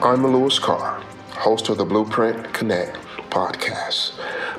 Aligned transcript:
I'm 0.00 0.24
Lewis 0.24 0.60
Carr, 0.60 1.02
host 1.32 1.68
of 1.68 1.76
the 1.76 1.84
Blueprint 1.84 2.54
Connect 2.54 2.96
podcast. 3.30 4.12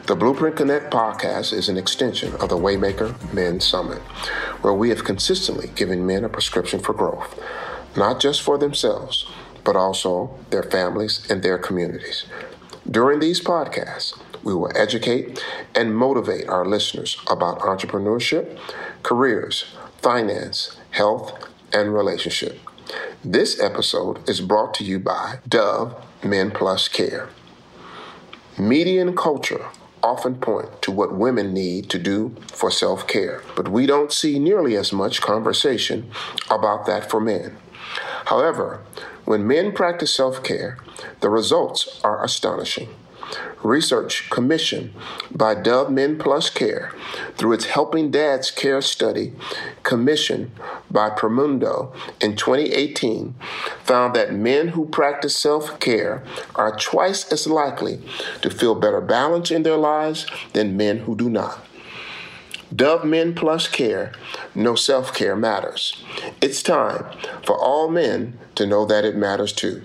The 0.05 0.13
Blueprint 0.13 0.57
Connect 0.57 0.91
podcast 0.91 1.53
is 1.53 1.69
an 1.69 1.77
extension 1.77 2.33
of 2.35 2.49
the 2.49 2.57
Waymaker 2.57 3.15
Men 3.33 3.61
Summit, 3.61 3.99
where 4.61 4.73
we 4.73 4.89
have 4.89 5.05
consistently 5.05 5.69
given 5.75 6.05
men 6.05 6.25
a 6.25 6.29
prescription 6.29 6.81
for 6.81 6.91
growth, 6.91 7.41
not 7.95 8.19
just 8.19 8.41
for 8.41 8.57
themselves, 8.57 9.31
but 9.63 9.77
also 9.77 10.37
their 10.49 10.63
families 10.63 11.25
and 11.31 11.41
their 11.41 11.57
communities. 11.57 12.25
During 12.91 13.21
these 13.21 13.39
podcasts, 13.39 14.19
we 14.43 14.53
will 14.53 14.75
educate 14.75 15.41
and 15.73 15.95
motivate 15.95 16.49
our 16.49 16.65
listeners 16.65 17.15
about 17.31 17.59
entrepreneurship, 17.59 18.59
careers, 19.03 19.63
finance, 20.01 20.75
health, 20.91 21.47
and 21.71 21.93
relationship. 21.93 22.59
This 23.25 23.59
episode 23.59 24.29
is 24.29 24.39
brought 24.39 24.73
to 24.75 24.85
you 24.85 24.97
by 24.97 25.39
Dove 25.45 25.93
Men 26.23 26.51
Plus 26.51 26.87
Care. 26.87 27.27
Media 28.57 29.01
and 29.01 29.17
culture 29.17 29.65
often 30.01 30.35
point 30.35 30.81
to 30.83 30.91
what 30.91 31.13
women 31.13 31.53
need 31.53 31.89
to 31.89 31.99
do 31.99 32.33
for 32.47 32.71
self 32.71 33.05
care, 33.07 33.43
but 33.57 33.67
we 33.67 33.85
don't 33.85 34.13
see 34.13 34.39
nearly 34.39 34.77
as 34.77 34.93
much 34.93 35.19
conversation 35.19 36.09
about 36.49 36.85
that 36.85 37.09
for 37.09 37.19
men. 37.19 37.57
However, 38.27 38.79
when 39.25 39.45
men 39.45 39.73
practice 39.73 40.15
self 40.15 40.41
care, 40.41 40.77
the 41.19 41.29
results 41.29 41.99
are 42.05 42.23
astonishing 42.23 42.87
research 43.63 44.29
commissioned 44.29 44.93
by 45.31 45.55
Dove 45.55 45.91
Men 45.91 46.17
Plus 46.17 46.49
Care 46.49 46.93
through 47.35 47.53
its 47.53 47.65
Helping 47.65 48.11
Dads 48.11 48.51
Care 48.51 48.81
study 48.81 49.33
commissioned 49.83 50.51
by 50.89 51.09
Promundo 51.09 51.93
in 52.21 52.35
2018 52.35 53.35
found 53.83 54.15
that 54.15 54.33
men 54.33 54.69
who 54.69 54.85
practice 54.85 55.37
self 55.37 55.79
care 55.79 56.23
are 56.55 56.75
twice 56.77 57.31
as 57.31 57.47
likely 57.47 58.01
to 58.41 58.49
feel 58.49 58.75
better 58.75 59.01
balance 59.01 59.51
in 59.51 59.63
their 59.63 59.77
lives 59.77 60.25
than 60.53 60.77
men 60.77 60.99
who 60.99 61.15
do 61.15 61.29
not. 61.29 61.65
Dove 62.75 63.03
Men 63.03 63.33
Plus 63.33 63.67
Care 63.67 64.11
know 64.53 64.75
self 64.75 65.13
care 65.13 65.35
matters. 65.35 66.03
It's 66.39 66.61
time 66.61 67.05
for 67.43 67.57
all 67.57 67.89
men 67.89 68.37
to 68.55 68.67
know 68.67 68.85
that 68.85 69.05
it 69.05 69.15
matters 69.15 69.51
too. 69.53 69.81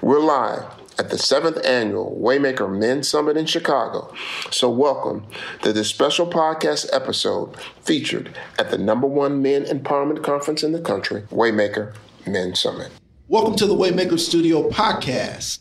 We're 0.00 0.20
live 0.20 0.64
at 0.98 1.10
the 1.10 1.18
seventh 1.18 1.64
annual 1.64 2.18
Waymaker 2.20 2.70
Men 2.70 3.02
Summit 3.02 3.36
in 3.36 3.46
Chicago. 3.46 4.12
So, 4.50 4.70
welcome 4.70 5.24
to 5.62 5.72
this 5.72 5.88
special 5.88 6.26
podcast 6.26 6.88
episode 6.92 7.56
featured 7.80 8.36
at 8.58 8.70
the 8.70 8.78
number 8.78 9.06
one 9.06 9.42
men 9.42 9.64
empowerment 9.64 10.22
conference 10.22 10.62
in 10.62 10.72
the 10.72 10.80
country, 10.80 11.22
Waymaker 11.30 11.94
Men 12.26 12.54
Summit. 12.54 12.90
Welcome 13.28 13.56
to 13.56 13.66
the 13.66 13.74
Waymaker 13.74 14.18
Studio 14.18 14.68
podcast. 14.70 15.60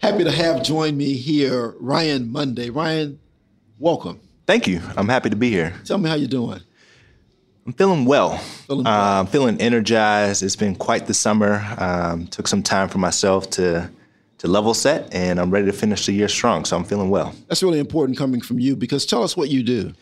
Happy 0.00 0.24
to 0.24 0.30
have 0.30 0.62
join 0.62 0.96
me 0.96 1.14
here 1.14 1.74
Ryan 1.78 2.32
Mundy. 2.32 2.70
Ryan, 2.70 3.18
welcome. 3.78 4.20
Thank 4.46 4.66
you. 4.66 4.80
I'm 4.96 5.08
happy 5.08 5.30
to 5.30 5.36
be 5.36 5.50
here. 5.50 5.74
Tell 5.84 5.98
me 5.98 6.08
how 6.08 6.16
you're 6.16 6.28
doing. 6.28 6.60
I'm 7.66 7.74
feeling 7.74 8.06
well. 8.06 8.38
Feeling 8.38 8.84
well. 8.84 9.18
Uh, 9.18 9.20
I'm 9.20 9.26
feeling 9.26 9.60
energized. 9.60 10.42
It's 10.42 10.56
been 10.56 10.74
quite 10.74 11.06
the 11.06 11.14
summer. 11.14 11.64
Um, 11.78 12.26
took 12.26 12.48
some 12.48 12.62
time 12.62 12.88
for 12.88 12.98
myself 12.98 13.50
to 13.50 13.90
to 14.40 14.48
level 14.48 14.72
set, 14.72 15.12
and 15.14 15.38
I'm 15.38 15.50
ready 15.50 15.66
to 15.66 15.72
finish 15.72 16.06
the 16.06 16.12
year 16.12 16.28
strong. 16.28 16.64
So 16.64 16.74
I'm 16.74 16.84
feeling 16.84 17.10
well. 17.10 17.34
That's 17.48 17.62
really 17.62 17.78
important 17.78 18.16
coming 18.16 18.40
from 18.40 18.58
you 18.58 18.74
because 18.74 19.04
tell 19.04 19.22
us 19.22 19.36
what 19.36 19.50
you 19.50 19.62
do. 19.62 19.92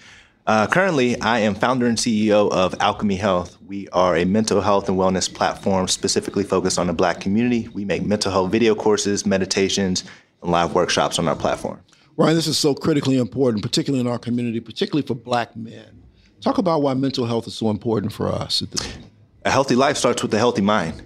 Uh, 0.46 0.66
currently, 0.68 1.20
I 1.20 1.40
am 1.40 1.56
founder 1.56 1.86
and 1.86 1.98
CEO 1.98 2.50
of 2.52 2.72
Alkeme 2.78 3.18
Health. 3.18 3.58
We 3.66 3.88
are 3.88 4.16
a 4.16 4.24
mental 4.24 4.60
health 4.60 4.88
and 4.88 4.96
wellness 4.96 5.32
platform 5.32 5.88
specifically 5.88 6.44
focused 6.44 6.78
on 6.78 6.86
the 6.86 6.92
Black 6.92 7.20
community. 7.20 7.68
We 7.74 7.84
make 7.84 8.06
mental 8.06 8.30
health 8.30 8.52
video 8.52 8.76
courses, 8.76 9.26
meditations, 9.26 10.04
and 10.42 10.52
live 10.52 10.72
workshops 10.72 11.18
on 11.18 11.26
our 11.26 11.36
platform. 11.36 11.80
Ryan, 12.16 12.36
this 12.36 12.46
is 12.46 12.56
so 12.56 12.74
critically 12.74 13.18
important, 13.18 13.64
particularly 13.64 14.00
in 14.00 14.06
our 14.06 14.18
community, 14.20 14.60
particularly 14.60 15.06
for 15.06 15.14
Black 15.14 15.54
men. 15.56 16.04
Talk 16.40 16.58
about 16.58 16.80
why 16.80 16.94
mental 16.94 17.26
health 17.26 17.48
is 17.48 17.54
so 17.54 17.70
important 17.70 18.12
for 18.12 18.28
us. 18.28 18.62
A 19.44 19.50
healthy 19.50 19.74
life 19.74 19.96
starts 19.96 20.22
with 20.22 20.32
a 20.32 20.38
healthy 20.38 20.62
mind. 20.62 21.02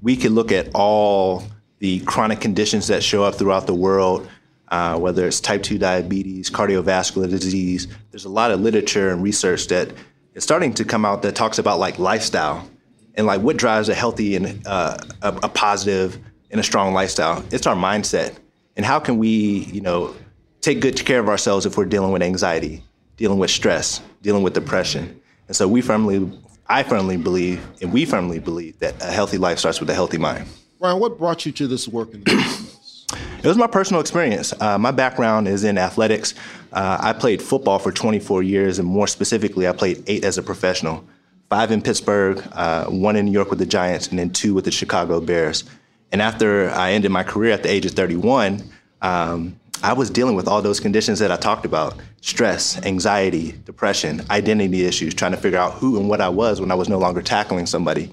We 0.00 0.16
can 0.16 0.36
look 0.36 0.52
at 0.52 0.70
all 0.74 1.42
the 1.78 2.00
chronic 2.00 2.40
conditions 2.40 2.88
that 2.88 3.02
show 3.02 3.24
up 3.24 3.36
throughout 3.36 3.66
the 3.66 3.74
world, 3.74 4.28
uh, 4.68 4.98
whether 4.98 5.26
it's 5.26 5.40
type 5.40 5.62
2 5.62 5.78
diabetes, 5.78 6.50
cardiovascular 6.50 7.28
disease. 7.28 7.88
There's 8.10 8.24
a 8.24 8.30
lot 8.30 8.50
of 8.50 8.60
literature 8.60 9.10
and 9.10 9.22
research 9.22 9.68
that 9.68 9.92
is 10.34 10.42
starting 10.42 10.74
to 10.74 10.84
come 10.84 11.04
out 11.04 11.22
that 11.22 11.34
talks 11.34 11.58
about 11.58 11.78
like 11.78 11.98
lifestyle 11.98 12.68
and 13.14 13.26
like 13.26 13.40
what 13.40 13.56
drives 13.56 13.88
a 13.88 13.94
healthy 13.94 14.36
and 14.36 14.66
uh, 14.66 14.96
a, 15.22 15.28
a 15.44 15.48
positive 15.48 16.18
and 16.50 16.60
a 16.60 16.64
strong 16.64 16.94
lifestyle. 16.94 17.44
It's 17.50 17.66
our 17.66 17.76
mindset. 17.76 18.36
And 18.76 18.86
how 18.86 19.00
can 19.00 19.18
we, 19.18 19.28
you 19.72 19.80
know, 19.80 20.14
take 20.60 20.80
good 20.80 21.04
care 21.04 21.20
of 21.20 21.28
ourselves 21.28 21.66
if 21.66 21.76
we're 21.76 21.86
dealing 21.86 22.12
with 22.12 22.22
anxiety, 22.22 22.82
dealing 23.16 23.38
with 23.38 23.50
stress, 23.50 24.00
dealing 24.22 24.42
with 24.42 24.54
depression. 24.54 25.20
And 25.46 25.56
so 25.56 25.66
we 25.66 25.80
firmly, 25.80 26.30
I 26.66 26.82
firmly 26.82 27.16
believe, 27.16 27.64
and 27.80 27.92
we 27.92 28.04
firmly 28.04 28.38
believe 28.38 28.78
that 28.80 29.00
a 29.02 29.06
healthy 29.06 29.38
life 29.38 29.58
starts 29.58 29.80
with 29.80 29.90
a 29.90 29.94
healthy 29.94 30.18
mind. 30.18 30.46
Ryan, 30.80 31.00
what 31.00 31.18
brought 31.18 31.44
you 31.44 31.52
to 31.52 31.66
this 31.66 31.88
work 31.88 32.14
in 32.14 32.22
business? 32.22 33.04
It 33.42 33.46
was 33.46 33.56
my 33.56 33.66
personal 33.66 34.00
experience. 34.00 34.52
Uh, 34.60 34.78
my 34.78 34.90
background 34.92 35.48
is 35.48 35.64
in 35.64 35.76
athletics. 35.76 36.34
Uh, 36.72 36.98
I 37.00 37.12
played 37.12 37.42
football 37.42 37.78
for 37.78 37.90
24 37.90 38.42
years, 38.42 38.78
and 38.78 38.86
more 38.86 39.06
specifically, 39.06 39.66
I 39.66 39.72
played 39.72 40.04
eight 40.06 40.24
as 40.24 40.38
a 40.38 40.42
professional. 40.42 41.04
five 41.48 41.72
in 41.72 41.80
Pittsburgh, 41.80 42.42
uh, 42.52 42.84
one 42.86 43.16
in 43.16 43.24
New 43.24 43.32
York 43.32 43.50
with 43.50 43.58
the 43.58 43.66
Giants, 43.66 44.08
and 44.08 44.18
then 44.18 44.30
two 44.30 44.54
with 44.54 44.66
the 44.66 44.70
Chicago 44.70 45.20
Bears. 45.20 45.64
And 46.12 46.20
after 46.20 46.70
I 46.70 46.92
ended 46.92 47.10
my 47.10 47.22
career 47.22 47.52
at 47.52 47.62
the 47.62 47.70
age 47.70 47.86
of 47.86 47.92
31, 47.92 48.62
um, 49.02 49.58
I 49.82 49.94
was 49.94 50.10
dealing 50.10 50.34
with 50.34 50.46
all 50.46 50.60
those 50.60 50.78
conditions 50.78 51.18
that 51.20 51.32
I 51.32 51.36
talked 51.36 51.64
about 51.64 51.96
stress, 52.20 52.84
anxiety, 52.84 53.52
depression, 53.64 54.22
identity 54.30 54.84
issues, 54.84 55.14
trying 55.14 55.32
to 55.32 55.38
figure 55.38 55.58
out 55.58 55.72
who 55.74 55.98
and 55.98 56.08
what 56.08 56.20
I 56.20 56.28
was 56.28 56.60
when 56.60 56.70
I 56.70 56.74
was 56.74 56.88
no 56.88 56.98
longer 56.98 57.22
tackling 57.22 57.66
somebody. 57.66 58.10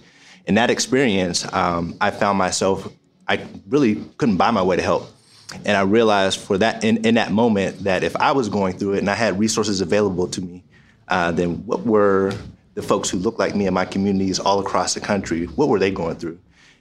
In 0.48 0.56
that 0.56 0.70
experience, 0.70 1.52
um, 1.54 1.96
I 2.00 2.12
found 2.12 2.38
myself, 2.38 2.88
I 3.28 3.46
really 3.68 3.96
couldn't 4.18 4.38
buy 4.38 4.52
my 4.52 4.62
way 4.62 4.76
to 4.76 4.82
help. 4.82 5.12
And 5.66 5.78
I 5.78 5.82
realized 5.82 6.40
for 6.40 6.58
that 6.58 6.84
in, 6.84 7.06
in 7.06 7.16
that 7.16 7.32
moment 7.32 7.84
that 7.84 8.04
if 8.04 8.16
I 8.16 8.32
was 8.32 8.50
going 8.50 8.78
through 8.78 8.94
it 8.94 9.00
and 9.00 9.10
I 9.10 9.16
had 9.16 9.40
resources 9.40 9.82
available 9.82 10.28
to 10.28 10.42
me, 10.42 10.64
uh, 11.08 11.32
then 11.32 11.66
what 11.66 11.86
were 11.86 12.34
the 12.74 12.82
folks 12.82 13.10
who 13.10 13.18
looked 13.18 13.40
like 13.40 13.56
me 13.56 13.68
in 13.68 13.74
my 13.74 13.86
communities 13.86 14.40
all 14.40 14.60
across 14.60 14.94
the 14.94 15.00
country, 15.00 15.46
what 15.46 15.70
were 15.70 15.80
they 15.80 15.92
going 15.92 16.16
through? 16.18 16.38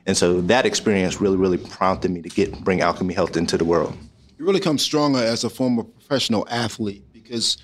And 0.06 0.16
so 0.16 0.40
that 0.42 0.66
experience 0.66 1.20
really, 1.20 1.36
really 1.36 1.58
prompted 1.58 2.10
me 2.10 2.20
to 2.22 2.28
get 2.28 2.62
bring 2.62 2.80
Alkeme 2.80 3.14
Health 3.14 3.36
into 3.36 3.56
the 3.56 3.64
world. 3.64 3.96
You 4.38 4.44
really 4.44 4.60
come 4.60 4.76
stronger 4.76 5.20
as 5.20 5.44
a 5.44 5.50
former 5.50 5.84
professional 5.84 6.46
athlete 6.50 7.04
because 7.12 7.56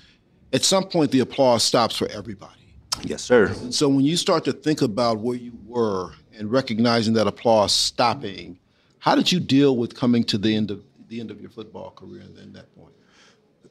at 0.53 0.63
some 0.63 0.85
point 0.85 1.11
the 1.11 1.19
applause 1.19 1.63
stops 1.63 1.97
for 1.97 2.07
everybody. 2.09 2.60
Yes, 3.03 3.21
sir. 3.23 3.53
So 3.71 3.87
when 3.89 4.01
you 4.01 4.17
start 4.17 4.45
to 4.45 4.53
think 4.53 4.81
about 4.81 5.19
where 5.19 5.35
you 5.35 5.53
were 5.65 6.11
and 6.37 6.51
recognizing 6.51 7.13
that 7.15 7.27
applause 7.27 7.73
stopping, 7.73 8.59
how 8.99 9.15
did 9.15 9.31
you 9.31 9.39
deal 9.39 9.77
with 9.77 9.95
coming 9.95 10.23
to 10.25 10.37
the 10.37 10.55
end 10.55 10.71
of 10.71 10.83
the 11.07 11.19
end 11.19 11.31
of 11.31 11.41
your 11.41 11.49
football 11.49 11.91
career 11.91 12.21
and 12.21 12.35
then 12.35 12.53
that 12.53 12.73
point? 12.75 12.93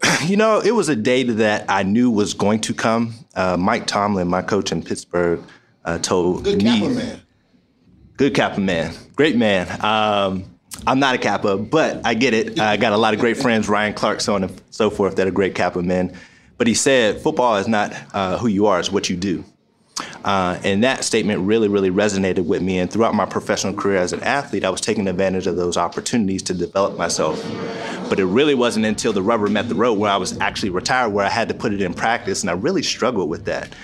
You 0.29 0.37
know, 0.37 0.61
it 0.61 0.73
was 0.73 0.89
a 0.89 0.97
day 0.97 1.23
that 1.23 1.65
I 1.69 1.83
knew 1.83 2.11
was 2.11 2.35
going 2.35 2.61
to 2.61 2.75
come. 2.75 3.15
Uh, 3.35 3.57
Mike 3.57 3.87
Tomlin, 3.87 4.29
my 4.29 4.43
coach 4.43 4.73
in 4.73 4.83
Pittsburgh, 4.83 5.43
uh, 5.85 5.99
told 5.99 6.45
me. 6.45 6.53
Good 6.53 6.63
me. 6.63 6.65
Kappa 6.65 6.89
man. 6.91 7.23
Good 8.17 8.35
Kappa 8.35 8.61
man, 8.61 8.95
great 9.17 9.37
man. 9.37 9.67
Um, 9.83 10.45
I'm 10.87 10.99
not 10.99 11.15
a 11.15 11.19
Kappa, 11.19 11.57
but 11.57 12.05
I 12.05 12.15
get 12.15 12.35
it. 12.35 12.61
I 12.61 12.77
got 12.77 12.93
a 12.93 12.97
lot 12.97 13.15
of 13.15 13.21
great 13.21 13.39
friends, 13.39 13.69
Ryan 13.69 13.95
Clark, 13.95 14.21
so 14.21 14.35
on 14.35 14.45
and 14.45 14.63
so 14.71 14.91
forth, 14.91 15.17
that 15.17 15.27
are 15.27 15.31
great 15.31 15.55
Kappa 15.55 15.83
men. 15.83 16.15
But 16.61 16.67
he 16.67 16.75
said, 16.75 17.23
football 17.23 17.57
is 17.57 17.67
not 17.67 17.95
uh, 18.13 18.37
who 18.37 18.47
you 18.47 18.67
are, 18.67 18.79
it's 18.79 18.93
what 18.93 19.09
you 19.09 19.17
do. 19.17 19.47
Uh, 20.23 20.61
and 20.63 20.85
that 20.85 21.05
statement 21.05 21.41
really, 21.41 21.69
really 21.69 21.91
resonated 21.91 22.45
with 22.45 22.61
me. 22.61 22.79
And 22.81 22.93
throughout 22.93 23.15
my 23.15 23.25
professional 23.25 23.73
career 23.73 23.97
as 23.97 24.13
an 24.13 24.23
athlete, 24.23 24.63
I 24.63 24.69
was 24.69 24.83
taking 24.83 25.09
advantage 25.09 25.47
of 25.47 25.57
those 25.57 25.79
opportunities 25.79 26.43
to 26.43 26.53
develop 26.53 26.99
myself. 26.99 27.43
But 28.11 28.21
it 28.21 28.27
really 28.27 28.55
wasn't 28.55 28.85
until 28.85 29.15
the 29.15 29.23
rubber 29.23 29.49
met 29.49 29.71
the 29.71 29.75
road 29.75 29.95
where 29.95 30.11
I 30.11 30.19
was 30.19 30.39
actually 30.39 30.69
retired 30.69 31.15
where 31.15 31.25
I 31.25 31.31
had 31.31 31.49
to 31.49 31.55
put 31.55 31.73
it 31.73 31.81
in 31.81 31.95
practice. 31.95 32.43
And 32.43 32.51
I 32.51 32.53
really 32.53 32.83
struggled 32.83 33.31
with 33.31 33.47
that. 33.47 33.75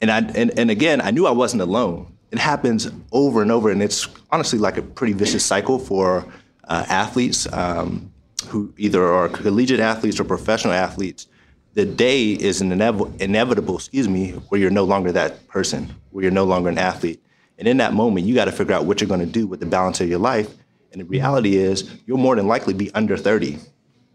And, 0.00 0.12
I, 0.12 0.18
and, 0.18 0.56
and 0.56 0.70
again, 0.70 1.00
I 1.00 1.10
knew 1.10 1.26
I 1.26 1.32
wasn't 1.32 1.62
alone. 1.62 2.16
It 2.30 2.38
happens 2.38 2.88
over 3.10 3.42
and 3.42 3.50
over. 3.50 3.72
And 3.72 3.82
it's 3.82 4.06
honestly 4.30 4.60
like 4.60 4.76
a 4.76 4.82
pretty 4.82 5.14
vicious 5.14 5.44
cycle 5.44 5.80
for 5.80 6.24
uh, 6.68 6.84
athletes 6.88 7.52
um, 7.52 8.12
who 8.46 8.72
either 8.78 9.04
are 9.04 9.28
collegiate 9.28 9.80
athletes 9.80 10.20
or 10.20 10.24
professional 10.24 10.74
athletes 10.74 11.26
the 11.74 11.84
day 11.84 12.32
is 12.32 12.60
an 12.60 12.70
inev- 12.70 13.20
inevitable, 13.20 13.76
excuse 13.76 14.08
me, 14.08 14.32
where 14.48 14.60
you're 14.60 14.70
no 14.70 14.84
longer 14.84 15.12
that 15.12 15.46
person, 15.48 15.94
where 16.10 16.22
you're 16.22 16.32
no 16.32 16.44
longer 16.44 16.68
an 16.68 16.78
athlete. 16.78 17.22
And 17.58 17.68
in 17.68 17.76
that 17.76 17.92
moment, 17.92 18.26
you 18.26 18.34
got 18.34 18.46
to 18.46 18.52
figure 18.52 18.74
out 18.74 18.86
what 18.86 19.00
you're 19.00 19.08
going 19.08 19.20
to 19.20 19.26
do 19.26 19.46
with 19.46 19.60
the 19.60 19.66
balance 19.66 20.00
of 20.00 20.08
your 20.08 20.18
life. 20.18 20.50
And 20.92 21.00
the 21.00 21.04
reality 21.04 21.56
is, 21.56 21.90
you'll 22.06 22.18
more 22.18 22.34
than 22.34 22.48
likely 22.48 22.74
be 22.74 22.92
under 22.94 23.16
30 23.16 23.58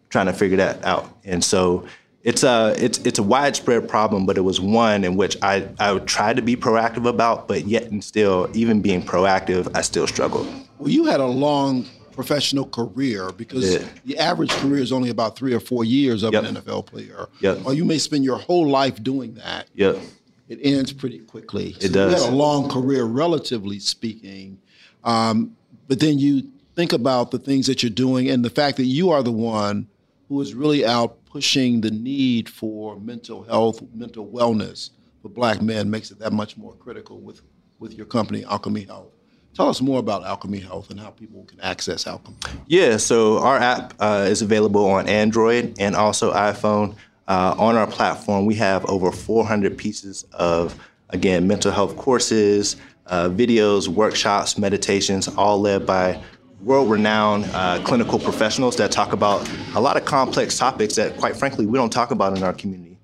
trying 0.10 0.26
to 0.26 0.34
figure 0.34 0.58
that 0.58 0.84
out. 0.84 1.18
And 1.24 1.44
so 1.44 1.86
it's 2.24 2.44
a, 2.44 2.76
it's, 2.78 2.98
it's 3.00 3.20
a 3.20 3.24
widespread 3.24 3.88
problem, 3.88 4.26
but 4.26 4.38
it 4.38 4.42
was 4.42 4.60
one 4.60 5.04
in 5.04 5.16
which 5.16 5.38
I, 5.42 5.68
I 5.80 5.98
tried 6.00 6.38
to 6.38 6.42
be 6.42 6.56
proactive 6.56 7.08
about, 7.08 7.48
but 7.48 7.66
yet 7.66 7.84
and 7.84 8.04
still, 8.04 8.50
even 8.54 8.82
being 8.82 9.02
proactive, 9.02 9.70
I 9.76 9.82
still 9.82 10.08
struggled. 10.08 10.48
Well, 10.80 10.90
you 10.90 11.06
had 11.06 11.20
a 11.20 11.26
long 11.26 11.86
professional 12.16 12.66
career 12.66 13.30
because 13.36 13.74
Yeah. 13.74 13.88
the 14.06 14.18
average 14.18 14.50
career 14.52 14.82
is 14.82 14.92
only 14.92 15.10
about 15.10 15.36
three 15.38 15.54
or 15.54 15.60
four 15.60 15.84
years 15.84 16.24
of 16.24 16.34
Yep. 16.34 16.44
an 16.44 16.56
NFL 16.58 16.84
player. 16.84 17.28
Yep. 17.42 17.66
Or 17.66 17.74
you 17.74 17.86
may 17.86 17.98
spend 17.98 18.24
your 18.24 18.38
whole 18.38 18.68
life 18.68 19.04
doing 19.04 19.36
that. 19.36 19.68
Yep. 19.76 20.00
It 20.48 20.60
ends 20.64 20.94
pretty 20.94 21.20
quickly. 21.20 21.76
It 21.80 21.88
So 21.88 21.90
does. 21.90 22.14
You 22.20 22.24
had 22.26 22.34
a 22.34 22.36
long 22.36 22.70
career, 22.70 23.04
relatively 23.04 23.80
speaking. 23.80 24.58
Um, 25.04 25.56
but 25.88 26.00
then 26.00 26.18
you 26.20 26.48
think 26.76 26.94
about 26.94 27.32
the 27.32 27.40
things 27.40 27.68
that 27.68 27.84
you're 27.84 27.90
doing 27.90 28.30
and 28.30 28.44
the 28.44 28.50
fact 28.50 28.78
that 28.78 28.86
you 28.86 29.10
are 29.12 29.22
the 29.24 29.32
one 29.32 29.88
who 30.30 30.40
is 30.42 30.54
really 30.54 30.86
out 30.86 31.18
pushing 31.26 31.82
the 31.82 31.92
need 31.92 32.48
for 32.50 32.98
mental 33.00 33.44
health, 33.44 33.82
mental 33.94 34.26
wellness 34.28 34.90
for 35.22 35.30
black 35.30 35.62
men 35.62 35.90
makes 35.90 36.12
it 36.12 36.20
that 36.20 36.32
much 36.34 36.56
more 36.58 36.74
critical 36.74 37.20
with, 37.20 37.42
with 37.80 37.94
your 37.94 38.06
company, 38.06 38.44
Alkeme 38.44 38.86
Health. 38.88 39.12
Tell 39.56 39.70
us 39.70 39.80
more 39.82 40.00
about 40.00 40.24
Alkeme 40.24 40.62
Health 40.62 40.90
and 40.90 41.00
how 41.00 41.12
people 41.12 41.46
can 41.46 41.62
access 41.62 42.04
Alkeme. 42.04 42.36
Yeah, 42.68 42.98
so 42.98 43.40
our 43.40 43.58
app 43.58 43.94
uh, 44.02 44.28
is 44.30 44.42
available 44.42 44.86
on 44.86 45.08
Android 45.08 45.76
and 45.80 45.96
also 45.96 46.34
iPhone. 46.34 46.96
Uh, 47.28 47.56
on 47.58 47.76
our 47.76 47.88
platform, 47.88 48.46
we 48.46 48.54
have 48.56 48.86
over 48.86 49.12
400 49.12 49.78
pieces 49.78 50.26
of, 50.34 50.78
again, 51.10 51.48
mental 51.48 51.72
health 51.72 51.96
courses, 51.96 52.76
uh, 53.08 53.30
videos, 53.30 53.88
workshops, 53.88 54.58
meditations, 54.58 55.30
all 55.30 55.60
led 55.62 55.86
by 55.86 56.22
world 56.62 56.90
renowned 56.90 57.46
uh, 57.54 57.82
clinical 57.84 58.20
professionals 58.20 58.76
that 58.76 58.92
talk 58.92 59.14
about 59.14 59.50
a 59.76 59.80
lot 59.80 59.96
of 59.96 60.04
complex 60.04 60.58
topics 60.58 60.96
that, 60.96 61.16
quite 61.18 61.36
frankly, 61.36 61.66
we 61.66 61.78
don't 61.78 61.92
talk 61.92 62.12
about 62.12 62.38
in 62.38 62.44
our 62.44 62.54
community 62.54 62.96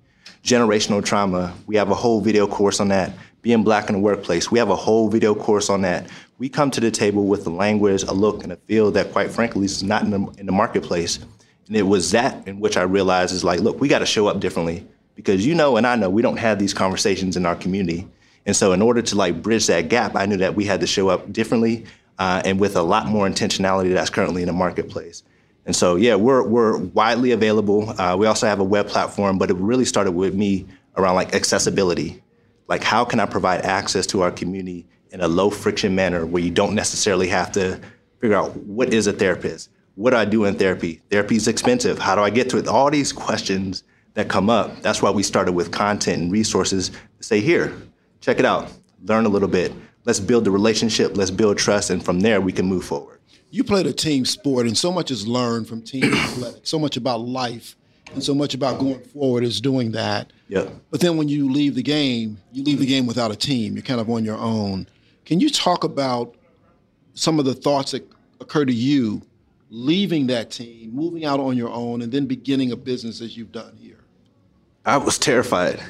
generational 0.44 1.04
trauma. 1.04 1.54
We 1.68 1.76
have 1.76 1.92
a 1.92 1.96
whole 1.96 2.22
video 2.22 2.48
course 2.48 2.80
on 2.80 2.88
that. 2.90 3.14
Being 3.42 3.64
black 3.64 3.90
in 3.90 3.96
the 3.96 4.02
workplace. 4.02 4.52
We 4.52 4.60
have 4.60 4.70
a 4.70 4.76
whole 4.76 5.10
video 5.10 5.34
course 5.34 5.70
on 5.70 5.82
that. 5.82 6.08
We 6.38 6.50
come 6.50 6.72
to 6.72 6.80
the 6.80 6.92
table 6.92 7.26
with 7.26 7.46
a 7.48 7.50
language, 7.50 8.04
a 8.04 8.14
look, 8.14 8.44
and 8.44 8.52
a 8.52 8.56
feel 8.56 8.92
that, 8.92 9.12
quite 9.12 9.32
frankly, 9.32 9.66
is 9.66 9.82
not 9.84 10.04
in 10.04 10.12
the, 10.12 10.34
in 10.38 10.46
the 10.46 10.52
marketplace. 10.52 11.20
And 11.68 11.76
it 11.76 11.84
was 11.84 12.12
that 12.12 12.48
in 12.48 12.60
which 12.60 12.78
I 12.78 12.84
realized 12.84 13.34
is 13.34 13.44
like, 13.44 13.60
look, 13.60 13.80
we 13.80 13.88
got 13.88 14.00
to 14.00 14.06
show 14.06 14.28
up 14.28 14.40
differently 14.40 14.86
because 15.16 15.46
you 15.46 15.56
know 15.56 15.78
and 15.78 15.86
I 15.86 15.96
know 15.96 16.10
we 16.10 16.22
don't 16.22 16.38
have 16.38 16.60
these 16.60 16.74
conversations 16.74 17.38
in 17.38 17.46
our 17.46 17.56
community. 17.56 18.08
And 18.46 18.56
so, 18.56 18.72
in 18.74 18.82
order 18.82 19.02
to 19.02 19.16
like 19.16 19.42
bridge 19.42 19.68
that 19.68 19.88
gap, 19.90 20.16
I 20.16 20.26
knew 20.26 20.38
that 20.38 20.56
we 20.56 20.66
had 20.66 20.82
to 20.82 20.88
show 20.88 21.10
up 21.10 21.32
differently 21.32 21.86
uh, 22.18 22.42
and 22.44 22.60
with 22.60 22.76
a 22.76 22.82
lot 22.82 23.06
more 23.08 23.28
intentionality 23.28 23.94
that's 23.94 24.10
currently 24.10 24.42
in 24.42 24.48
the 24.48 24.54
marketplace. 24.54 25.24
And 25.66 25.76
so, 25.76 25.96
yeah, 25.96 26.16
we're 26.16 26.44
we're 26.44 26.78
widely 26.78 27.32
available. 27.32 27.90
Uh, 28.00 28.18
we 28.18 28.26
also 28.26 28.48
have 28.48 28.60
a 28.60 28.64
web 28.64 28.88
platform, 28.88 29.38
but 29.38 29.52
it 29.52 29.58
really 29.58 29.86
started 29.86 30.12
with 30.12 30.34
me 30.34 30.66
around 30.98 31.16
like 31.16 31.36
accessibility. 31.36 32.22
Like, 32.72 32.86
how 32.86 33.04
can 33.04 33.20
I 33.20 33.26
provide 33.26 33.66
access 33.66 34.08
to 34.08 34.22
our 34.22 34.32
community 34.32 34.88
in 35.10 35.20
a 35.20 35.28
low 35.28 35.50
friction 35.50 35.94
manner 35.94 36.26
where 36.26 36.42
you 36.42 36.52
don't 36.52 36.74
necessarily 36.74 37.28
have 37.28 37.52
to 37.52 37.78
figure 38.22 38.38
out 38.38 38.56
what 38.56 38.94
is 38.94 39.08
a 39.08 39.12
therapist? 39.12 39.70
What 39.96 40.12
do 40.12 40.16
I 40.16 40.24
do 40.24 40.46
in 40.46 40.56
therapy? 40.56 41.02
Therapy 41.10 41.36
is 41.36 41.50
expensive. 41.50 42.00
How 42.00 42.16
do 42.16 42.22
I 42.22 42.30
get 42.30 42.50
to 42.52 42.58
it? 42.58 42.70
All 42.70 42.90
these 42.90 43.12
questions 43.12 43.84
that 44.14 44.30
come 44.30 44.50
up. 44.50 44.82
That's 44.82 45.02
why 45.02 45.10
we 45.10 45.22
started 45.22 45.52
with 45.52 45.72
content 45.72 46.22
and 46.22 46.32
resources 46.32 46.92
to 47.18 47.24
say, 47.24 47.42
here, 47.42 47.74
check 48.22 48.40
it 48.40 48.46
out, 48.46 48.72
learn 49.04 49.26
a 49.26 49.30
little 49.30 49.50
bit. 49.50 49.74
Let's 50.06 50.22
build 50.22 50.46
the 50.46 50.52
relationship, 50.52 51.18
let's 51.18 51.30
build 51.30 51.58
trust, 51.58 51.90
and 51.90 52.02
from 52.02 52.22
there 52.22 52.40
we 52.40 52.54
can 52.54 52.68
move 52.68 52.86
forward. 52.86 53.20
You 53.50 53.66
played 53.66 53.86
a 53.86 53.92
team 53.92 54.24
sport, 54.24 54.66
and 54.66 54.78
so 54.78 54.94
much 54.94 55.12
is 55.12 55.28
learned 55.28 55.68
from 55.68 55.82
team 55.82 56.06
athletics. 56.06 56.70
So 56.70 56.80
much 56.80 56.96
about 56.96 57.20
life, 57.20 57.76
and 58.14 58.24
so 58.24 58.34
much 58.34 58.54
about 58.54 58.80
going 58.80 59.02
forward 59.02 59.44
is 59.44 59.60
doing 59.60 59.92
that. 59.92 60.32
Yep. 60.52 60.70
But 60.90 61.00
then 61.00 61.16
when 61.16 61.30
you 61.30 61.50
leave 61.50 61.76
the 61.76 61.82
game, 61.82 62.38
you 62.52 62.62
leave 62.64 62.80
the 62.80 62.86
game 62.86 63.08
without 63.08 63.32
a 63.32 63.38
team. 63.38 63.74
You're 63.74 63.84
kind 63.84 64.02
of 64.02 64.10
on 64.10 64.26
your 64.26 64.38
own. 64.38 64.86
Can 65.24 65.40
you 65.40 65.50
talk 65.50 65.86
about 65.86 66.36
some 67.14 67.40
of 67.40 67.46
the 67.46 67.54
thoughts 67.54 67.92
that 67.92 68.06
occur 68.42 68.66
to 68.66 68.74
you 68.74 69.22
leaving 69.70 70.28
that 70.28 70.52
team, 70.52 70.94
moving 70.94 71.24
out 71.24 71.40
on 71.40 71.56
your 71.56 71.70
own, 71.70 72.02
and 72.02 72.12
then 72.12 72.26
beginning 72.26 72.74
a 72.74 72.76
business 72.76 73.22
as 73.22 73.38
you've 73.38 73.54
done 73.54 73.78
here? 73.78 74.00
I 74.86 74.98
was 74.98 75.18
terrified. 75.18 75.82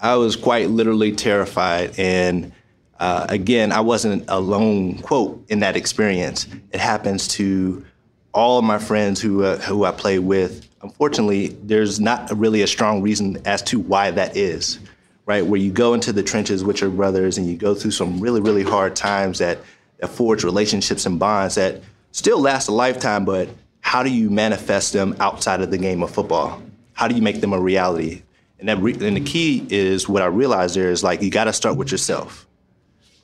I 0.00 0.16
was 0.16 0.34
quite 0.34 0.70
literally 0.70 1.12
terrified. 1.12 1.96
And 1.96 2.50
uh, 2.98 3.26
again, 3.28 3.70
I 3.70 3.78
wasn't 3.78 4.24
alone, 4.26 4.98
quote, 5.02 5.44
in 5.48 5.60
that 5.60 5.76
experience. 5.76 6.48
It 6.72 6.80
happens 6.80 7.28
to 7.28 7.84
all 8.32 8.58
of 8.58 8.64
my 8.64 8.78
friends 8.78 9.20
who, 9.20 9.44
uh, 9.44 9.58
who 9.58 9.84
I 9.84 9.92
play 9.92 10.18
with. 10.18 10.68
Unfortunately, 10.84 11.48
there's 11.62 11.98
not 11.98 12.30
really 12.36 12.60
a 12.60 12.66
strong 12.66 13.00
reason 13.00 13.40
as 13.46 13.62
to 13.62 13.80
why 13.80 14.10
that 14.10 14.36
is, 14.36 14.78
right? 15.24 15.44
Where 15.44 15.58
you 15.58 15.72
go 15.72 15.94
into 15.94 16.12
the 16.12 16.22
trenches 16.22 16.62
with 16.62 16.82
your 16.82 16.90
brothers 16.90 17.38
and 17.38 17.48
you 17.48 17.56
go 17.56 17.74
through 17.74 17.92
some 17.92 18.20
really, 18.20 18.42
really 18.42 18.62
hard 18.62 18.94
times 18.94 19.38
that, 19.38 19.58
that 20.00 20.10
forge 20.10 20.44
relationships 20.44 21.06
and 21.06 21.18
bonds 21.18 21.54
that 21.54 21.80
still 22.12 22.38
last 22.38 22.68
a 22.68 22.72
lifetime, 22.72 23.24
but 23.24 23.48
how 23.80 24.02
do 24.02 24.10
you 24.10 24.28
manifest 24.28 24.92
them 24.92 25.16
outside 25.20 25.62
of 25.62 25.70
the 25.70 25.78
game 25.78 26.02
of 26.02 26.10
football? 26.10 26.62
How 26.92 27.08
do 27.08 27.14
you 27.14 27.22
make 27.22 27.40
them 27.40 27.54
a 27.54 27.60
reality? 27.60 28.22
And 28.58 28.68
that 28.68 28.76
re- 28.78 28.92
and 28.92 29.16
the 29.16 29.24
key 29.24 29.66
is 29.70 30.06
what 30.06 30.20
I 30.20 30.26
realized 30.26 30.76
there 30.76 30.90
is 30.90 31.02
like 31.02 31.22
you 31.22 31.30
got 31.30 31.44
to 31.44 31.54
start 31.54 31.78
with 31.78 31.92
yourself. 31.92 32.46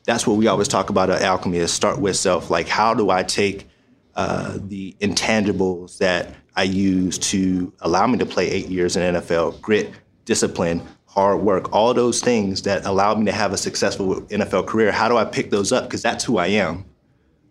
That's 0.05 0.26
what 0.26 0.38
we 0.38 0.47
always 0.47 0.67
talk 0.67 0.88
about 0.88 1.11
at 1.11 1.21
Alkeme 1.21 1.57
is 1.57 1.71
start 1.71 2.00
with 2.00 2.17
self. 2.17 2.49
Like 2.49 2.69
how 2.69 2.95
do 2.95 3.11
I 3.11 3.23
take 3.23 3.69
uh, 4.17 4.57
the 4.59 4.97
intangibles 5.00 5.99
that 5.99 6.35
I 6.61 6.64
use 6.64 7.17
to 7.31 7.73
allow 7.81 8.07
me 8.07 8.19
to 8.19 8.26
play 8.26 8.50
eight 8.50 8.69
years 8.69 8.95
in 8.95 9.14
NFL, 9.14 9.62
grit, 9.62 9.93
discipline, 10.26 10.87
hard 11.07 11.40
work, 11.40 11.73
all 11.73 11.95
those 11.95 12.21
things 12.21 12.61
that 12.64 12.85
allowed 12.85 13.19
me 13.19 13.25
to 13.25 13.33
have 13.33 13.55
a 13.55 13.57
successful 13.57 14.21
NFL 14.25 14.67
career. 14.67 14.93
How 14.93 15.09
do 15.09 15.17
I 15.17 15.25
pick 15.25 15.49
those 15.49 15.73
up? 15.73 15.85
Because 15.85 16.02
that's 16.02 16.23
who 16.23 16.37
I 16.37 16.49
am, 16.49 16.85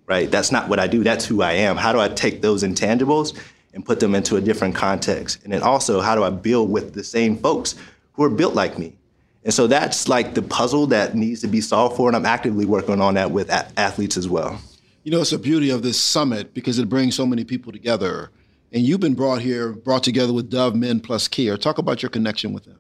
right? 0.06 0.30
That's 0.30 0.52
not 0.52 0.70
what 0.70 0.78
I 0.78 0.86
do, 0.86 1.04
that's 1.04 1.26
who 1.26 1.42
I 1.42 1.54
am. 1.54 1.76
How 1.76 1.92
do 1.92 2.00
I 2.00 2.08
take 2.08 2.44
those 2.44 2.62
intangibles 2.62 3.36
and 3.74 3.84
put 3.84 4.00
them 4.00 4.14
into 4.14 4.36
a 4.36 4.42
different 4.42 4.76
context? 4.76 5.44
And 5.44 5.52
then 5.52 5.64
also, 5.64 6.02
how 6.02 6.14
do 6.14 6.24
I 6.24 6.30
build 6.30 6.70
with 6.70 6.94
the 6.94 7.04
same 7.04 7.36
folks 7.36 7.74
who 8.14 8.22
are 8.22 8.30
built 8.30 8.54
like 8.54 8.78
me? 8.78 8.96
And 9.44 9.52
so 9.52 9.66
that's 9.66 10.08
like 10.08 10.36
the 10.36 10.44
puzzle 10.44 10.86
that 10.88 11.16
needs 11.16 11.42
to 11.42 11.48
be 11.48 11.62
solved 11.62 11.98
for, 11.98 12.10
and 12.10 12.16
I'm 12.16 12.28
actively 12.28 12.68
working 12.68 13.02
on 13.02 13.16
that 13.16 13.32
with 13.32 13.50
a- 13.50 13.72
athletes 13.76 14.18
as 14.18 14.30
well. 14.30 14.62
You 15.02 15.12
know, 15.12 15.22
it's 15.22 15.32
the 15.32 15.40
beauty 15.40 15.72
of 15.72 15.82
this 15.82 16.00
summit 16.00 16.54
because 16.54 16.78
it 16.78 16.88
brings 16.90 17.16
so 17.16 17.26
many 17.26 17.44
people 17.44 17.72
together. 17.72 18.30
And 18.72 18.84
you've 18.84 19.00
been 19.00 19.16
brought 19.16 19.42
here, 19.42 19.74
brought 19.74 20.04
together 20.04 20.32
with 20.32 20.50
Dove 20.50 20.76
Men 20.76 21.00
Plus 21.00 21.28
Care. 21.28 21.58
Talk 21.58 21.78
about 21.78 22.04
your 22.04 22.10
connection 22.10 22.54
with 22.54 22.66
them. 22.66 22.78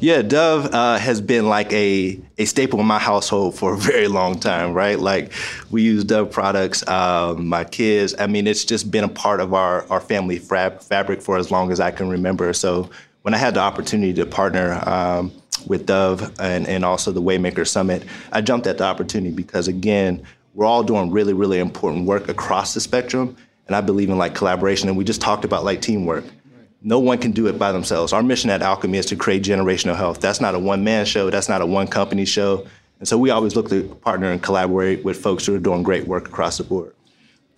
Yeah, 0.00 0.22
Dove 0.22 0.66
uh, 0.74 0.98
has 0.98 1.20
been 1.20 1.48
like 1.48 1.72
a, 1.72 2.20
a 2.38 2.44
staple 2.46 2.80
in 2.80 2.86
my 2.86 2.98
household 2.98 3.54
for 3.54 3.74
a 3.74 3.76
very 3.76 4.08
long 4.08 4.40
time, 4.40 4.72
right? 4.72 4.98
Like 4.98 5.32
we 5.70 5.82
use 5.82 6.04
Dove 6.04 6.30
products. 6.32 6.86
Um, 6.88 7.46
my 7.46 7.64
kids, 7.64 8.14
I 8.18 8.26
mean, 8.26 8.46
it's 8.46 8.64
just 8.64 8.90
been 8.90 9.04
a 9.04 9.08
part 9.08 9.40
of 9.40 9.54
our, 9.54 9.86
our 9.90 10.00
family 10.00 10.38
fab- 10.38 10.82
fabric 10.82 11.22
for 11.22 11.36
as 11.36 11.50
long 11.50 11.70
as 11.70 11.78
I 11.78 11.90
can 11.90 12.08
remember. 12.08 12.52
So 12.52 12.90
when 13.22 13.34
I 13.34 13.36
had 13.36 13.54
the 13.54 13.60
opportunity 13.60 14.14
to 14.14 14.26
partner 14.26 14.82
um, 14.88 15.32
with 15.66 15.86
Dove 15.86 16.34
and, 16.40 16.66
and 16.66 16.84
also 16.84 17.12
the 17.12 17.22
Waymaker 17.22 17.66
Summit, 17.66 18.02
I 18.32 18.40
jumped 18.40 18.66
at 18.66 18.78
the 18.78 18.84
opportunity 18.84 19.34
because, 19.34 19.68
again, 19.68 20.24
we're 20.54 20.66
all 20.66 20.82
doing 20.82 21.10
really, 21.10 21.34
really 21.34 21.58
important 21.60 22.06
work 22.06 22.28
across 22.28 22.74
the 22.74 22.80
spectrum. 22.80 23.36
And 23.68 23.76
I 23.76 23.80
believe 23.80 24.08
in 24.10 24.18
like 24.18 24.34
collaboration. 24.34 24.88
And 24.88 24.98
we 24.98 25.04
just 25.04 25.20
talked 25.20 25.44
about 25.44 25.64
like 25.64 25.80
teamwork. 25.80 26.24
No 26.82 26.98
one 26.98 27.18
can 27.18 27.32
do 27.32 27.46
it 27.48 27.58
by 27.58 27.70
themselves. 27.72 28.12
Our 28.12 28.22
mission 28.22 28.50
at 28.50 28.60
Alkeme 28.60 28.96
is 28.96 29.06
to 29.06 29.16
create 29.16 29.42
generational 29.42 29.96
health. 29.96 30.20
That's 30.20 30.40
not 30.40 30.54
a 30.54 30.58
one 30.58 30.84
man 30.84 31.06
show, 31.06 31.28
that's 31.30 31.48
not 31.48 31.60
a 31.60 31.66
one 31.66 31.86
company 31.86 32.24
show. 32.24 32.66
And 32.98 33.06
so 33.06 33.16
we 33.18 33.30
always 33.30 33.54
look 33.54 33.68
to 33.68 33.84
partner 33.96 34.30
and 34.30 34.42
collaborate 34.42 35.04
with 35.04 35.20
folks 35.20 35.46
who 35.46 35.54
are 35.54 35.60
doing 35.60 35.82
great 35.82 36.06
work 36.06 36.28
across 36.28 36.58
the 36.58 36.64
board. 36.64 36.94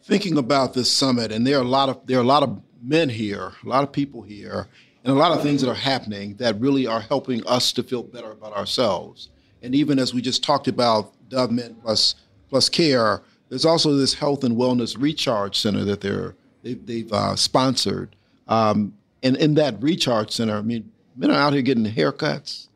Thinking 0.03 0.37
about 0.39 0.75
this 0.75 0.91
summit, 0.91 1.33
and 1.33 1.47
there 1.47 1.59
are 1.59 1.63
a 1.63 1.69
lot 1.69 1.89
of 1.89 2.07
there 2.07 2.19
are 2.19 2.23
a 2.23 2.27
lot 2.27 2.43
of 2.43 2.61
men 2.83 3.09
here, 3.09 3.53
a 3.65 3.69
lot 3.69 3.85
of 3.85 3.93
people 3.93 4.23
here, 4.23 4.67
and 5.05 5.13
a 5.13 5.17
lot 5.17 5.33
of 5.33 5.43
things 5.43 5.61
that 5.61 5.71
are 5.71 5.75
happening 5.75 6.35
that 6.37 6.59
really 6.59 6.87
are 6.87 7.01
helping 7.01 7.47
us 7.47 7.73
to 7.75 7.83
feel 7.83 8.03
better 8.03 8.33
about 8.33 8.55
ourselves. 8.55 9.29
And 9.63 9.75
even 9.75 9.99
as 9.99 10.15
we 10.15 10.23
just 10.23 10.43
talked 10.43 10.69
about 10.69 11.13
Dove 11.29 11.51
Men 11.51 11.75
Plus 11.83 12.15
Plus 12.49 12.69
Care, 12.69 13.23
there's 13.51 13.67
also 13.67 13.95
this 13.97 14.15
health 14.15 14.43
and 14.45 14.57
wellness 14.57 14.97
recharge 14.99 15.59
center 15.59 15.85
that 15.85 16.01
they're 16.01 16.35
they've, 16.63 16.85
they've 16.87 17.13
uh, 17.13 17.37
sponsored. 17.37 18.17
Um, 18.49 18.95
and 19.23 19.37
in 19.37 19.55
that 19.55 19.83
recharge 19.83 20.31
center, 20.31 20.57
I 20.57 20.63
mean, 20.63 20.91
men 21.17 21.31
are 21.31 21.35
out 21.35 21.53
here 21.53 21.61
getting 21.63 21.85
haircuts. 21.85 22.69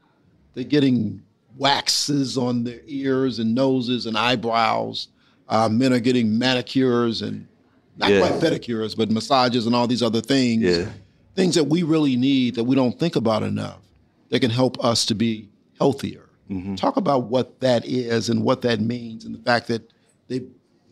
They're 0.52 0.64
getting 0.64 1.22
waxes 1.56 2.36
on 2.36 2.64
their 2.64 2.80
ears 2.86 3.38
and 3.38 3.54
noses 3.54 4.06
and 4.06 4.18
eyebrows. 4.18 5.08
Uh, 5.48 5.68
men 5.68 5.92
are 5.92 6.00
getting 6.00 6.38
manicures 6.38 7.22
and 7.22 7.46
not 7.96 8.10
Yeah. 8.10 8.20
quite 8.20 8.40
pedicures, 8.40 8.96
but 8.96 9.10
massages 9.10 9.66
and 9.66 9.74
all 9.74 9.86
these 9.86 10.02
other 10.02 10.20
things. 10.20 10.62
Yeah. 10.62 10.90
Things 11.34 11.54
that 11.54 11.64
we 11.64 11.82
really 11.82 12.16
need 12.16 12.54
that 12.56 12.64
we 12.64 12.74
don't 12.76 12.98
think 12.98 13.16
about 13.16 13.42
enough 13.42 13.78
that 14.30 14.40
can 14.40 14.50
help 14.50 14.82
us 14.84 15.06
to 15.06 15.14
be 15.14 15.48
healthier. 15.78 16.20
Talk 16.76 16.96
about 16.98 17.24
what 17.24 17.58
that 17.60 17.84
is 17.86 18.28
and 18.28 18.42
what 18.44 18.60
that 18.62 18.80
means 18.80 19.24
and 19.24 19.34
the 19.34 19.38
fact 19.40 19.66
that 19.68 19.90
they 20.28 20.42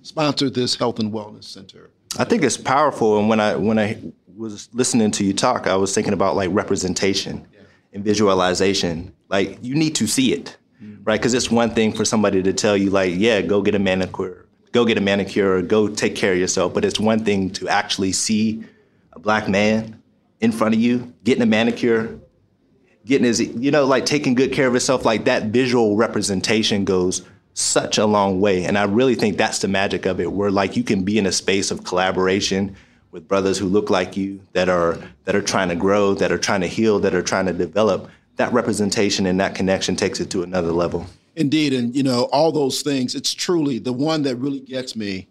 sponsored 0.02 0.54
this 0.54 0.75
health 0.75 0.99
and 0.99 1.12
wellness 1.12 1.44
center. 1.44 1.90
I 2.18 2.25
think 2.25 2.42
it's 2.42 2.56
powerful. 2.56 3.18
And 3.18 3.28
when 3.28 3.40
I 3.40 3.56
when 3.56 3.78
I 3.78 3.99
was 4.37 4.68
listening 4.73 5.11
to 5.12 5.25
you 5.25 5.32
talk, 5.32 5.66
I 5.66 5.76
was 5.76 5.94
thinking 5.94 6.12
about 6.12 6.37
like 6.37 6.50
representation 6.52 7.47
and 7.92 8.04
visualization. 8.04 9.14
Like 9.28 9.59
you 9.62 9.75
need 9.75 9.94
to 9.97 10.06
see 10.06 10.32
it, 10.32 10.56
mm-hmm. 10.82 11.02
right? 11.04 11.18
Because 11.18 11.35
it's 11.35 11.50
one 11.50 11.71
thing 11.71 11.92
for 11.92 12.04
somebody 12.04 12.42
to 12.42 12.52
tell 12.52 12.76
you 12.76 12.90
like, 12.90 13.14
yeah, 13.16 13.40
go 13.40 13.62
get 13.62 13.75
a 13.75 13.78
manicure, 13.78 14.47
go 14.73 14.85
get 14.85 14.99
a 14.99 15.00
manicure, 15.00 15.56
or 15.56 15.62
go 15.62 15.88
take 15.88 16.14
care 16.14 16.32
of 16.32 16.38
yourself. 16.38 16.75
But 16.75 16.85
it's 16.85 17.00
one 17.00 17.25
thing 17.25 17.50
to 17.50 17.68
actually 17.68 18.12
see 18.12 18.64
a 19.12 19.18
black 19.18 19.49
man 19.49 20.02
in 20.40 20.52
front 20.52 20.75
of 20.75 20.80
you 20.80 21.12
getting 21.25 21.42
a 21.42 21.47
manicure, 21.47 22.18
getting 23.06 23.25
his, 23.25 23.40
you 23.40 23.71
know, 23.71 23.87
like 23.87 24.04
taking 24.04 24.35
good 24.35 24.52
care 24.52 24.66
of 24.66 24.75
himself, 24.75 25.04
like 25.04 25.25
that 25.25 25.44
visual 25.44 25.97
representation 25.97 26.85
goes 26.85 27.23
such 27.54 27.99
a 27.99 28.06
long 28.06 28.40
way. 28.40 28.64
And 28.64 28.78
I 28.78 28.85
really 28.85 29.14
think 29.14 29.37
that's 29.37 29.59
the 29.59 29.68
magic 29.68 30.06
of 30.06 30.21
it, 30.21 30.32
where 30.32 30.50
like 30.50 30.76
you 30.76 30.82
can 30.82 31.02
be 31.04 31.18
in 31.18 31.26
a 31.26 31.32
space 31.32 31.71
of 31.71 31.85
collaboration 31.85 32.76
with 33.11 33.28
brothers 33.28 33.59
who 33.59 33.66
look 33.66 33.90
like 33.90 34.16
you 34.16 34.40
that 34.52 34.68
are 34.68 34.99
that 35.25 35.35
are 35.37 35.42
trying 35.42 35.68
to 35.68 35.76
grow, 35.76 36.14
that 36.14 36.32
are 36.32 36.38
trying 36.38 36.62
to 36.62 36.66
heal, 36.66 36.99
that 37.00 37.14
are 37.14 37.23
trying 37.23 37.47
to 37.47 37.52
develop. 37.52 38.09
That 38.37 38.50
representation 38.54 39.26
and 39.26 39.38
that 39.40 39.54
connection 39.54 39.94
takes 39.94 40.18
it 40.18 40.30
to 40.30 40.42
another 40.42 40.73
level. 40.73 41.06
Indeed, 41.37 41.75
and 41.75 41.94
you 41.94 42.02
know, 42.02 42.25
all 42.32 42.50
those 42.50 42.80
things, 42.80 43.14
it's 43.14 43.32
truly 43.35 43.78
the 43.78 43.92
one 43.92 44.23
that 44.23 44.37
really 44.37 44.61
gets 44.61 44.97
me, 44.97 45.28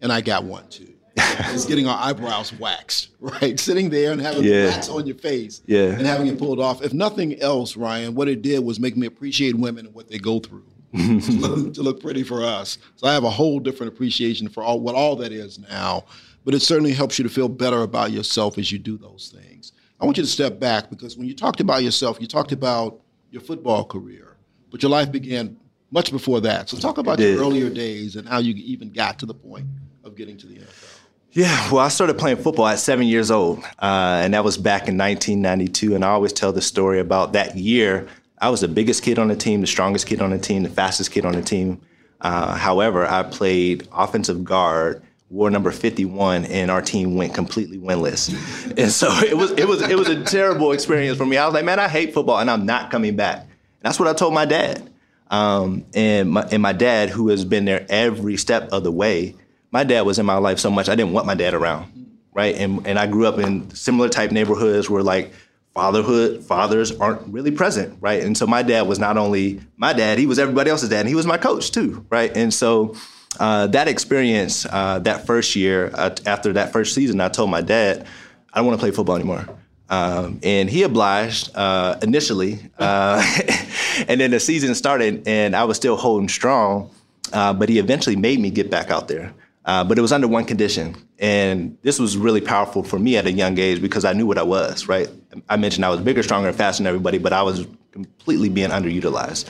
and 0.00 0.12
I 0.12 0.20
got 0.20 0.44
one 0.44 0.68
too. 0.68 0.94
is 1.52 1.64
getting 1.66 1.88
our 1.88 1.98
eyebrows 2.00 2.52
waxed, 2.52 3.08
right? 3.20 3.58
Sitting 3.58 3.90
there 3.90 4.12
and 4.12 4.20
having 4.20 4.44
Yeah. 4.44 4.66
wax 4.66 4.88
on 4.88 5.06
your 5.06 5.16
face 5.16 5.60
Yeah. 5.66 5.86
and 5.88 6.06
having 6.06 6.28
it 6.28 6.38
pulled 6.38 6.60
off. 6.60 6.82
If 6.82 6.92
nothing 6.92 7.38
else, 7.40 7.76
Ryan, 7.76 8.14
what 8.14 8.28
it 8.28 8.42
did 8.42 8.60
was 8.64 8.78
make 8.78 8.96
me 8.96 9.06
appreciate 9.08 9.56
women 9.56 9.86
and 9.86 9.94
what 9.94 10.08
they 10.08 10.18
go 10.18 10.38
through 10.38 10.62
to, 10.96 11.32
look, 11.32 11.74
to 11.74 11.82
look 11.82 12.00
pretty 12.00 12.22
for 12.22 12.42
us. 12.42 12.78
So 12.96 13.06
I 13.06 13.12
have 13.12 13.24
a 13.24 13.30
whole 13.30 13.60
different 13.60 13.92
appreciation 13.92 14.48
for 14.48 14.62
all 14.62 14.80
what 14.80 14.94
all 14.94 15.16
that 15.16 15.32
is 15.32 15.58
now. 15.58 16.04
But 16.44 16.54
it 16.54 16.60
certainly 16.60 16.92
helps 16.92 17.18
you 17.18 17.22
to 17.22 17.28
feel 17.28 17.48
better 17.48 17.82
about 17.82 18.12
yourself 18.12 18.58
as 18.58 18.72
you 18.72 18.78
do 18.78 18.96
those 18.96 19.34
things. 19.36 19.72
I 20.00 20.04
want 20.04 20.16
you 20.16 20.22
to 20.22 20.28
step 20.28 20.58
back 20.58 20.88
because 20.88 21.16
when 21.16 21.28
you 21.28 21.34
talked 21.34 21.60
about 21.60 21.82
yourself, 21.82 22.18
you 22.20 22.26
talked 22.26 22.52
about 22.52 23.00
your 23.30 23.42
football 23.42 23.84
career, 23.84 24.36
but 24.70 24.82
your 24.82 24.90
life 24.90 25.12
began 25.12 25.56
much 25.90 26.10
before 26.10 26.40
that. 26.40 26.68
So 26.68 26.78
talk 26.78 26.98
about 26.98 27.18
your 27.18 27.38
earlier 27.38 27.68
days 27.68 28.16
and 28.16 28.26
how 28.26 28.38
you 28.38 28.54
even 28.54 28.90
got 28.90 29.18
to 29.20 29.26
the 29.26 29.34
point 29.34 29.66
of 30.04 30.16
getting 30.16 30.36
to 30.38 30.46
the 30.46 30.56
NFL. 30.56 31.00
Yeah, 31.32 31.70
well, 31.70 31.84
I 31.84 31.88
started 31.88 32.18
playing 32.18 32.38
football 32.38 32.66
at 32.66 32.80
seven 32.80 33.06
years 33.06 33.30
old, 33.30 33.60
uh, 33.78 34.20
and 34.24 34.34
that 34.34 34.42
was 34.42 34.56
back 34.56 34.88
in 34.88 34.98
1992. 34.98 35.94
And 35.94 36.04
I 36.04 36.08
always 36.08 36.32
tell 36.32 36.52
the 36.52 36.60
story 36.60 36.98
about 36.98 37.34
that 37.34 37.56
year. 37.56 38.08
I 38.40 38.48
was 38.48 38.62
the 38.62 38.68
biggest 38.68 39.02
kid 39.02 39.18
on 39.18 39.28
the 39.28 39.36
team, 39.36 39.60
the 39.60 39.66
strongest 39.66 40.06
kid 40.06 40.22
on 40.22 40.30
the 40.30 40.38
team, 40.38 40.62
the 40.62 40.70
fastest 40.70 41.10
kid 41.10 41.24
on 41.24 41.32
the 41.32 41.42
team. 41.42 41.80
Uh, 42.20 42.54
however, 42.54 43.06
I 43.06 43.22
played 43.22 43.86
offensive 43.92 44.44
guard, 44.44 45.02
wore 45.28 45.50
number 45.50 45.70
51, 45.70 46.46
and 46.46 46.70
our 46.70 46.82
team 46.82 47.16
went 47.16 47.34
completely 47.34 47.78
winless. 47.78 48.30
And 48.78 48.90
so 48.90 49.08
it 49.18 49.36
was 49.36 49.50
it 49.52 49.68
was 49.68 49.82
it 49.82 49.98
was 49.98 50.08
a 50.08 50.22
terrible 50.24 50.72
experience 50.72 51.18
for 51.18 51.26
me. 51.26 51.36
I 51.36 51.44
was 51.44 51.54
like, 51.54 51.64
man, 51.64 51.78
I 51.78 51.88
hate 51.88 52.14
football, 52.14 52.38
and 52.38 52.50
I'm 52.50 52.64
not 52.64 52.90
coming 52.90 53.16
back. 53.16 53.40
And 53.40 53.48
that's 53.82 53.98
what 53.98 54.08
I 54.08 54.14
told 54.14 54.32
my 54.32 54.46
dad. 54.46 54.88
Um, 55.30 55.84
and 55.94 56.30
my 56.30 56.42
and 56.50 56.62
my 56.62 56.72
dad, 56.72 57.10
who 57.10 57.28
has 57.28 57.44
been 57.44 57.64
there 57.64 57.84
every 57.88 58.36
step 58.36 58.68
of 58.72 58.84
the 58.84 58.92
way, 58.92 59.34
my 59.70 59.84
dad 59.84 60.02
was 60.02 60.18
in 60.18 60.26
my 60.26 60.36
life 60.36 60.58
so 60.58 60.70
much 60.70 60.88
I 60.88 60.94
didn't 60.94 61.12
want 61.12 61.26
my 61.26 61.34
dad 61.34 61.52
around, 61.52 62.18
right? 62.32 62.54
And 62.54 62.86
and 62.86 62.98
I 62.98 63.06
grew 63.06 63.26
up 63.26 63.38
in 63.38 63.74
similar 63.74 64.08
type 64.08 64.30
neighborhoods 64.30 64.88
where 64.88 65.02
like 65.02 65.32
fatherhood 65.74 66.44
fathers 66.44 66.92
aren't 66.98 67.26
really 67.28 67.50
present, 67.50 67.96
right? 68.00 68.22
And 68.22 68.36
so 68.36 68.46
my 68.46 68.62
dad 68.62 68.82
was 68.82 68.98
not 68.98 69.16
only 69.16 69.60
my 69.76 69.92
dad, 69.92 70.18
he 70.18 70.26
was 70.26 70.38
everybody 70.38 70.70
else's 70.70 70.88
dad, 70.88 71.00
and 71.00 71.08
he 71.08 71.14
was 71.14 71.26
my 71.26 71.38
coach 71.38 71.70
too, 71.70 72.04
right? 72.10 72.34
And 72.36 72.52
so 72.52 72.96
uh, 73.38 73.68
that 73.68 73.88
experience, 73.88 74.66
uh, 74.66 74.98
that 75.00 75.26
first 75.26 75.54
year, 75.54 75.90
uh, 75.94 76.14
after 76.26 76.52
that 76.54 76.72
first 76.72 76.94
season, 76.94 77.20
I 77.20 77.28
told 77.28 77.50
my 77.50 77.60
dad, 77.60 78.06
I 78.52 78.58
don't 78.58 78.66
want 78.66 78.80
to 78.80 78.82
play 78.82 78.90
football 78.90 79.16
anymore. 79.16 79.46
Um, 79.88 80.38
and 80.42 80.70
he 80.70 80.84
obliged 80.84 81.50
uh, 81.54 81.98
initially, 82.02 82.60
uh, 82.78 83.22
and 84.08 84.20
then 84.20 84.30
the 84.30 84.40
season 84.40 84.74
started, 84.74 85.26
and 85.26 85.54
I 85.56 85.64
was 85.64 85.76
still 85.76 85.96
holding 85.96 86.28
strong. 86.28 86.90
Uh, 87.32 87.52
but 87.52 87.68
he 87.68 87.78
eventually 87.78 88.16
made 88.16 88.40
me 88.40 88.50
get 88.50 88.70
back 88.70 88.90
out 88.90 89.06
there. 89.06 89.32
Uh, 89.64 89.84
but 89.84 89.98
it 89.98 90.00
was 90.00 90.10
under 90.10 90.26
one 90.26 90.44
condition, 90.44 90.96
and 91.18 91.76
this 91.82 91.98
was 91.98 92.16
really 92.16 92.40
powerful 92.40 92.82
for 92.82 92.98
me 92.98 93.16
at 93.16 93.26
a 93.26 93.32
young 93.32 93.58
age 93.58 93.80
because 93.80 94.04
I 94.04 94.14
knew 94.14 94.26
what 94.26 94.38
I 94.38 94.42
was. 94.42 94.88
Right? 94.88 95.08
I 95.48 95.56
mentioned 95.56 95.84
I 95.84 95.90
was 95.90 96.00
bigger, 96.00 96.22
stronger, 96.22 96.48
and 96.48 96.56
faster 96.56 96.82
than 96.82 96.88
everybody, 96.88 97.18
but 97.18 97.32
I 97.32 97.42
was 97.42 97.66
completely 97.92 98.48
being 98.48 98.70
underutilized. 98.70 99.48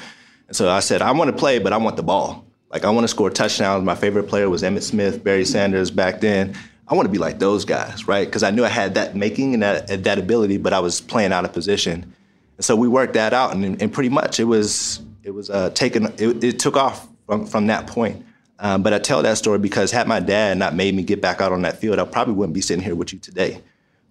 And 0.48 0.56
so 0.56 0.70
I 0.70 0.80
said, 0.80 1.02
I 1.02 1.12
want 1.12 1.30
to 1.30 1.36
play, 1.36 1.58
but 1.58 1.72
I 1.72 1.76
want 1.76 1.96
the 1.96 2.02
ball. 2.02 2.44
Like 2.70 2.84
I 2.84 2.90
want 2.90 3.04
to 3.04 3.08
score 3.08 3.30
touchdowns. 3.30 3.84
My 3.84 3.94
favorite 3.94 4.28
player 4.28 4.48
was 4.48 4.62
Emmitt 4.62 4.82
Smith, 4.82 5.24
Barry 5.24 5.44
Sanders 5.44 5.90
back 5.90 6.20
then. 6.20 6.54
I 6.86 6.94
want 6.94 7.06
to 7.06 7.12
be 7.12 7.18
like 7.18 7.38
those 7.38 7.64
guys, 7.64 8.08
right? 8.08 8.26
Because 8.26 8.42
I 8.42 8.50
knew 8.50 8.64
I 8.64 8.68
had 8.68 8.94
that 8.94 9.14
making 9.14 9.54
and 9.54 9.62
that, 9.62 10.04
that 10.04 10.18
ability, 10.18 10.56
but 10.56 10.72
I 10.72 10.80
was 10.80 11.00
playing 11.00 11.32
out 11.32 11.44
of 11.44 11.52
position. 11.52 12.14
And 12.56 12.64
so 12.64 12.74
we 12.76 12.88
worked 12.88 13.14
that 13.14 13.32
out, 13.32 13.54
and, 13.54 13.80
and 13.80 13.92
pretty 13.92 14.08
much 14.08 14.38
it 14.38 14.44
was 14.44 15.00
it 15.22 15.30
was 15.30 15.50
uh, 15.50 15.70
taken. 15.70 16.06
It, 16.18 16.44
it 16.44 16.58
took 16.58 16.76
off 16.76 17.08
from 17.26 17.46
from 17.46 17.68
that 17.68 17.86
point. 17.86 18.24
Um, 18.58 18.82
but 18.82 18.92
I 18.92 18.98
tell 18.98 19.22
that 19.22 19.38
story 19.38 19.58
because 19.58 19.90
had 19.90 20.06
my 20.06 20.20
dad 20.20 20.58
not 20.58 20.74
made 20.74 20.94
me 20.94 21.02
get 21.02 21.22
back 21.22 21.40
out 21.40 21.52
on 21.52 21.62
that 21.62 21.78
field, 21.78 21.98
I 21.98 22.04
probably 22.04 22.34
wouldn't 22.34 22.52
be 22.52 22.60
sitting 22.60 22.84
here 22.84 22.94
with 22.94 23.12
you 23.12 23.18
today. 23.18 23.62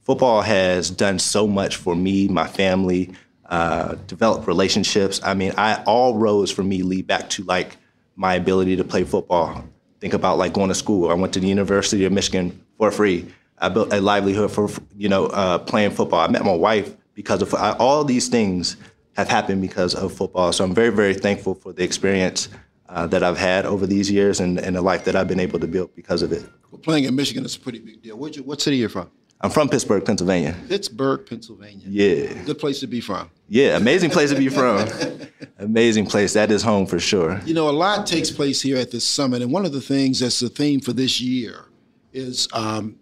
Football 0.09 0.41
has 0.41 0.89
done 0.89 1.19
so 1.19 1.45
much 1.45 1.75
for 1.75 1.95
me, 1.95 2.27
my 2.27 2.47
family, 2.47 3.11
uh, 3.45 3.93
developed 4.07 4.47
relationships. 4.47 5.21
I 5.23 5.35
mean, 5.35 5.53
I 5.55 5.83
all 5.83 6.17
roads 6.17 6.49
for 6.49 6.63
me 6.63 6.81
lead 6.81 7.05
back 7.05 7.29
to 7.29 7.43
like 7.43 7.77
my 8.15 8.33
ability 8.33 8.75
to 8.77 8.83
play 8.83 9.03
football. 9.03 9.63
Think 9.99 10.15
about 10.15 10.39
like 10.39 10.51
going 10.51 10.69
to 10.69 10.73
school. 10.73 11.11
I 11.11 11.13
went 11.13 11.31
to 11.33 11.39
the 11.39 11.45
University 11.45 12.05
of 12.05 12.11
Michigan 12.11 12.59
for 12.79 12.89
free. 12.89 13.31
I 13.59 13.69
built 13.69 13.93
a 13.93 14.01
livelihood 14.01 14.51
for 14.51 14.67
you 14.97 15.09
know 15.09 15.27
uh, 15.27 15.59
playing 15.59 15.91
football. 15.91 16.21
I 16.21 16.27
met 16.27 16.43
my 16.43 16.55
wife 16.55 16.91
because 17.13 17.43
of 17.43 17.53
I, 17.53 17.73
all 17.73 18.03
these 18.03 18.29
things 18.29 18.77
have 19.15 19.29
happened 19.29 19.61
because 19.61 19.93
of 19.93 20.11
football. 20.11 20.51
So 20.53 20.63
I'm 20.63 20.73
very, 20.73 20.89
very 20.89 21.13
thankful 21.13 21.53
for 21.53 21.71
the 21.71 21.83
experience 21.83 22.49
uh, 22.87 23.05
that 23.05 23.21
I've 23.21 23.37
had 23.37 23.67
over 23.67 23.85
these 23.85 24.09
years 24.09 24.39
and, 24.39 24.57
and 24.57 24.75
the 24.75 24.81
life 24.81 25.05
that 25.05 25.15
I've 25.15 25.27
been 25.27 25.39
able 25.39 25.59
to 25.59 25.67
build 25.67 25.95
because 25.95 26.23
of 26.23 26.31
it. 26.31 26.43
Well, 26.71 26.79
playing 26.79 27.03
in 27.03 27.15
Michigan 27.15 27.45
is 27.45 27.55
a 27.55 27.59
pretty 27.59 27.77
big 27.77 28.01
deal. 28.01 28.27
You, 28.27 28.41
what 28.41 28.59
city 28.59 28.77
are 28.77 28.79
you 28.79 28.89
from? 28.89 29.11
I'm 29.41 29.49
from 29.49 29.69
Pittsburgh, 29.69 30.03
Pennsylvania. 30.03 30.53
Pittsburgh, 30.67 31.25
Pennsylvania. 31.25 31.85
Yeah. 31.87 32.43
Good 32.43 32.59
place 32.59 32.81
to 32.81 32.87
be 32.87 32.99
from. 32.99 33.29
Yeah, 33.47 33.77
amazing 33.77 34.09
place 34.09 34.31
to 34.31 34.37
be 34.37 34.49
from. 34.49 34.85
amazing 35.59 36.07
place. 36.07 36.33
That 36.33 36.51
is 36.51 36.61
home 36.61 36.85
for 36.85 36.99
sure. 36.99 37.39
You 37.45 37.53
know, 37.53 37.69
a 37.69 37.71
lot 37.71 38.05
takes 38.05 38.29
place 38.29 38.61
here 38.61 38.75
at 38.75 38.91
this 38.91 39.07
summit, 39.07 39.41
and 39.41 39.51
one 39.51 39.65
of 39.65 39.71
the 39.71 39.79
things 39.79 40.19
that's 40.19 40.41
the 40.41 40.49
theme 40.49 40.81
for 40.81 40.91
this 40.91 41.21
year 41.21 41.65
is 42.11 42.49
um, 42.51 42.97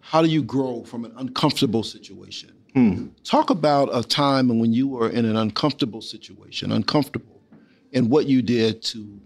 how 0.00 0.20
do 0.20 0.28
you 0.28 0.42
grow 0.42 0.82
from 0.82 1.04
an 1.04 1.12
uncomfortable 1.16 1.84
situation? 1.84 2.52
Hmm. 2.74 3.06
Talk 3.22 3.50
about 3.50 3.88
a 3.92 4.02
time 4.02 4.58
when 4.58 4.72
you 4.72 4.88
were 4.88 5.08
in 5.08 5.24
an 5.24 5.36
uncomfortable 5.36 6.02
situation, 6.02 6.72
uncomfortable, 6.72 7.40
and 7.92 8.10
what 8.10 8.26
you 8.26 8.42
did 8.42 8.82
to 8.82 9.20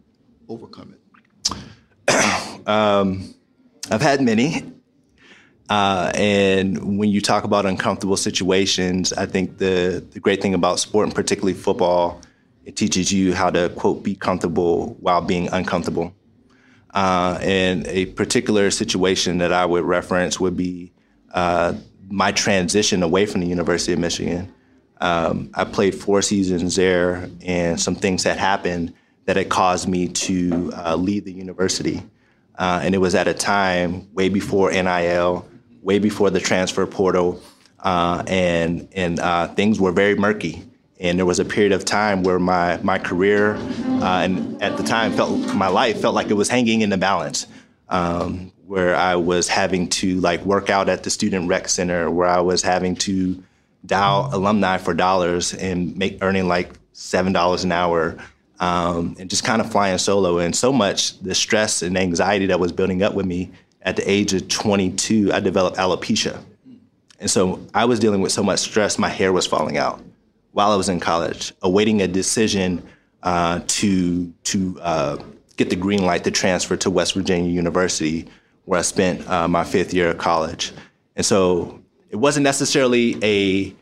overcome 0.49 0.95
it. 0.95 2.67
um, 2.69 3.35
I've 3.91 4.03
had 4.03 4.21
many. 4.21 4.71
Uh, 5.73 6.13
and 6.17 6.99
when 6.99 7.09
you 7.09 7.23
talk 7.23 7.45
about 7.45 7.65
uncomfortable 7.65 8.19
situations, 8.19 9.11
I 9.15 9.25
think 9.25 9.57
the, 9.57 10.05
the 10.11 10.21
great 10.21 10.43
thing 10.43 10.53
about 10.53 10.79
sport, 10.79 11.07
and 11.07 11.15
particularly 11.15 11.55
football, 11.55 12.21
it 12.67 12.77
teaches 12.77 13.11
you 13.11 13.33
how 13.33 13.49
to, 13.49 13.71
quote, 13.71 14.03
be 14.03 14.15
comfortable 14.15 14.99
while 15.01 15.23
being 15.23 15.49
uncomfortable. 15.51 16.15
Uh, 16.93 17.39
and 17.41 17.87
a 17.87 18.05
particular 18.05 18.71
situation 18.71 19.39
that 19.39 19.51
I 19.51 19.65
would 19.65 19.85
reference 19.85 20.39
would 20.39 20.59
be 20.59 20.93
uh, 21.33 21.73
my 22.11 22.33
transition 22.33 23.03
away 23.03 23.25
from 23.25 23.41
the 23.41 23.47
University 23.47 23.95
of 23.95 23.99
Michigan. 23.99 24.53
Um, 25.01 25.51
I 25.55 25.65
played 25.65 25.95
four 25.95 26.21
seasons 26.21 26.77
there, 26.77 27.31
and 27.41 27.81
some 27.81 27.95
things 27.95 28.25
had 28.25 28.37
happened 28.37 28.93
that 29.25 29.37
had 29.37 29.49
caused 29.49 29.89
me 29.89 30.09
to 30.09 30.71
uh, 30.77 30.97
leave 30.97 31.25
the 31.25 31.33
university. 31.33 32.03
Uh, 32.59 32.81
and 32.83 32.95
it 32.95 32.99
was 32.99 33.15
at 33.15 33.27
a 33.27 33.33
time 33.33 34.13
way 34.13 34.29
before 34.29 34.71
NIL, 34.71 35.49
way 35.83 35.99
before 35.99 36.31
the 36.31 36.41
transfer 36.41 36.87
portal, 36.87 37.41
uh, 37.81 38.23
and 38.27 38.89
and 38.93 39.19
uh, 39.19 39.49
things 39.49 39.79
were 39.79 39.93
very 39.93 40.15
murky. 40.15 40.65
And 41.01 41.19
there 41.19 41.27
was 41.27 41.41
a 41.41 41.45
period 41.45 41.73
of 41.73 41.85
time 41.85 42.23
where 42.23 42.39
my 42.39 42.79
my 42.83 42.99
career 42.99 43.57
uh, 43.57 44.23
and 44.23 44.63
at 44.63 44.77
the 44.77 44.85
time 44.85 45.13
felt 45.13 45.55
my 45.55 45.69
life 45.69 46.01
felt 46.01 46.15
like 46.15 46.29
it 46.31 46.35
was 46.35 46.49
hanging 46.49 46.81
in 46.81 46.91
the 46.91 46.97
balance. 46.97 47.47
Um, 47.89 48.53
where 48.67 48.97
I 48.97 49.17
was 49.17 49.49
having 49.49 49.89
to 49.91 50.19
like 50.21 50.43
work 50.47 50.71
out 50.71 50.89
at 50.89 51.03
the 51.03 51.11
student 51.11 51.47
rec 51.47 51.69
center, 51.69 52.11
where 52.11 52.29
I 52.29 52.41
was 52.41 52.63
having 52.63 52.95
to 52.97 53.43
dial 53.85 54.31
alumni 54.33 54.79
for 54.79 54.95
dollars 54.95 55.53
and 55.53 55.95
make 55.99 56.19
earning 56.23 56.49
like 56.49 56.71
seven 56.95 57.35
dollars 57.35 57.65
an 57.65 57.73
hour, 57.73 58.17
um, 58.61 59.15
and 59.19 59.29
just 59.29 59.45
kind 59.45 59.61
of 59.61 59.71
flying 59.71 59.99
solo. 59.99 60.39
And 60.39 60.57
so 60.57 60.73
much 60.73 61.19
the 61.21 61.35
stress 61.35 61.83
and 61.83 61.99
anxiety 61.99 62.47
that 62.47 62.61
was 62.61 62.73
building 62.73 63.03
up 63.03 63.13
with 63.13 63.27
me 63.27 63.51
at 63.83 63.97
the 63.97 64.11
age 64.11 64.33
of 64.33 64.49
22, 64.49 65.33
I 65.33 65.41
developed 65.41 65.77
alopecia. 65.77 66.43
And 67.21 67.31
so 67.31 67.65
I 67.75 67.85
was 67.85 68.01
dealing 68.01 68.21
with 68.21 68.33
so 68.33 68.43
much 68.43 68.61
stress, 68.61 68.99
my 68.99 69.09
hair 69.09 69.33
was 69.33 69.47
falling 69.47 69.79
out 69.79 70.01
while 70.53 70.71
I 70.71 70.77
was 70.77 70.89
in 70.89 71.01
college, 71.01 71.53
awaiting 71.63 72.03
a 72.03 72.09
decision 72.09 72.87
uh, 73.23 73.61
to, 73.67 74.27
to 74.45 74.81
uh, 74.81 75.17
get 75.57 75.71
the 75.71 75.77
green 75.77 76.05
light 76.05 76.25
to 76.25 76.31
transfer 76.31 76.77
to 76.79 76.91
West 76.91 77.15
Virginia 77.15 77.51
University, 77.51 78.29
where 78.65 78.79
I 78.79 78.83
spent 78.83 79.29
uh, 79.29 79.49
my 79.49 79.65
fifth 79.65 79.93
year 79.95 80.11
of 80.11 80.19
college. 80.19 80.73
And 81.17 81.25
so 81.25 81.81
it 82.11 82.17
wasn't 82.17 82.45
necessarily 82.45 83.17
a, 83.23 83.75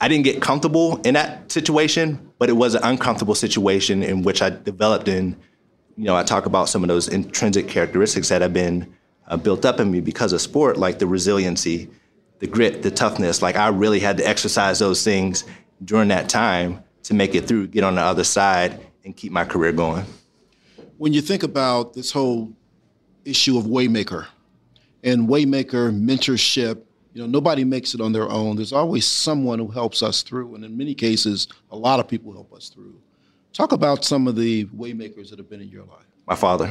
I 0.00 0.08
didn't 0.08 0.24
get 0.24 0.42
comfortable 0.42 1.00
in 1.02 1.14
that 1.14 1.50
situation, 1.50 2.32
but 2.38 2.48
it 2.48 2.54
was 2.54 2.74
an 2.74 2.82
uncomfortable 2.84 3.34
situation 3.34 4.02
in 4.02 4.22
which 4.22 4.42
I 4.42 4.50
developed 4.50 5.08
in, 5.08 5.36
you 5.96 6.04
know, 6.04 6.16
I 6.16 6.22
talk 6.22 6.46
about 6.46 6.68
some 6.68 6.82
of 6.82 6.88
those 6.88 7.08
intrinsic 7.08 7.68
characteristics 7.68 8.28
that 8.28 8.42
have 8.42 8.52
been 8.52 8.92
uh, 9.28 9.36
built 9.36 9.64
up 9.64 9.78
in 9.78 9.90
me 9.90 10.00
because 10.00 10.32
of 10.32 10.40
sport, 10.40 10.76
like 10.76 10.98
the 10.98 11.06
resiliency, 11.06 11.88
the 12.40 12.46
grit, 12.46 12.82
the 12.82 12.90
toughness. 12.90 13.42
Like 13.42 13.56
I 13.56 13.68
really 13.68 14.00
had 14.00 14.16
to 14.18 14.26
exercise 14.26 14.78
those 14.78 15.04
things 15.04 15.44
during 15.84 16.08
that 16.08 16.28
time 16.28 16.82
to 17.04 17.14
make 17.14 17.34
it 17.34 17.46
through, 17.46 17.68
get 17.68 17.84
on 17.84 17.94
the 17.94 18.02
other 18.02 18.24
side, 18.24 18.80
and 19.04 19.16
keep 19.16 19.32
my 19.32 19.44
career 19.44 19.72
going. 19.72 20.04
When 20.96 21.12
you 21.12 21.20
think 21.20 21.42
about 21.42 21.94
this 21.94 22.10
whole 22.10 22.52
issue 23.24 23.56
of 23.56 23.64
Waymaker 23.64 24.26
and 25.04 25.28
Waymaker 25.28 25.96
mentorship, 25.96 26.82
you 27.14 27.22
know, 27.22 27.26
nobody 27.26 27.64
makes 27.64 27.94
it 27.94 28.00
on 28.00 28.12
their 28.12 28.28
own. 28.28 28.56
There's 28.56 28.72
always 28.72 29.06
someone 29.06 29.58
who 29.58 29.68
helps 29.68 30.02
us 30.02 30.22
through, 30.22 30.54
and 30.54 30.64
in 30.64 30.76
many 30.76 30.94
cases, 30.94 31.48
a 31.70 31.76
lot 31.76 32.00
of 32.00 32.08
people 32.08 32.32
help 32.32 32.52
us 32.52 32.68
through. 32.68 33.00
Talk 33.52 33.72
about 33.72 34.04
some 34.04 34.28
of 34.28 34.36
the 34.36 34.66
Waymakers 34.66 35.30
that 35.30 35.38
have 35.38 35.48
been 35.48 35.60
in 35.60 35.68
your 35.68 35.84
life. 35.84 36.06
My 36.26 36.36
father. 36.36 36.70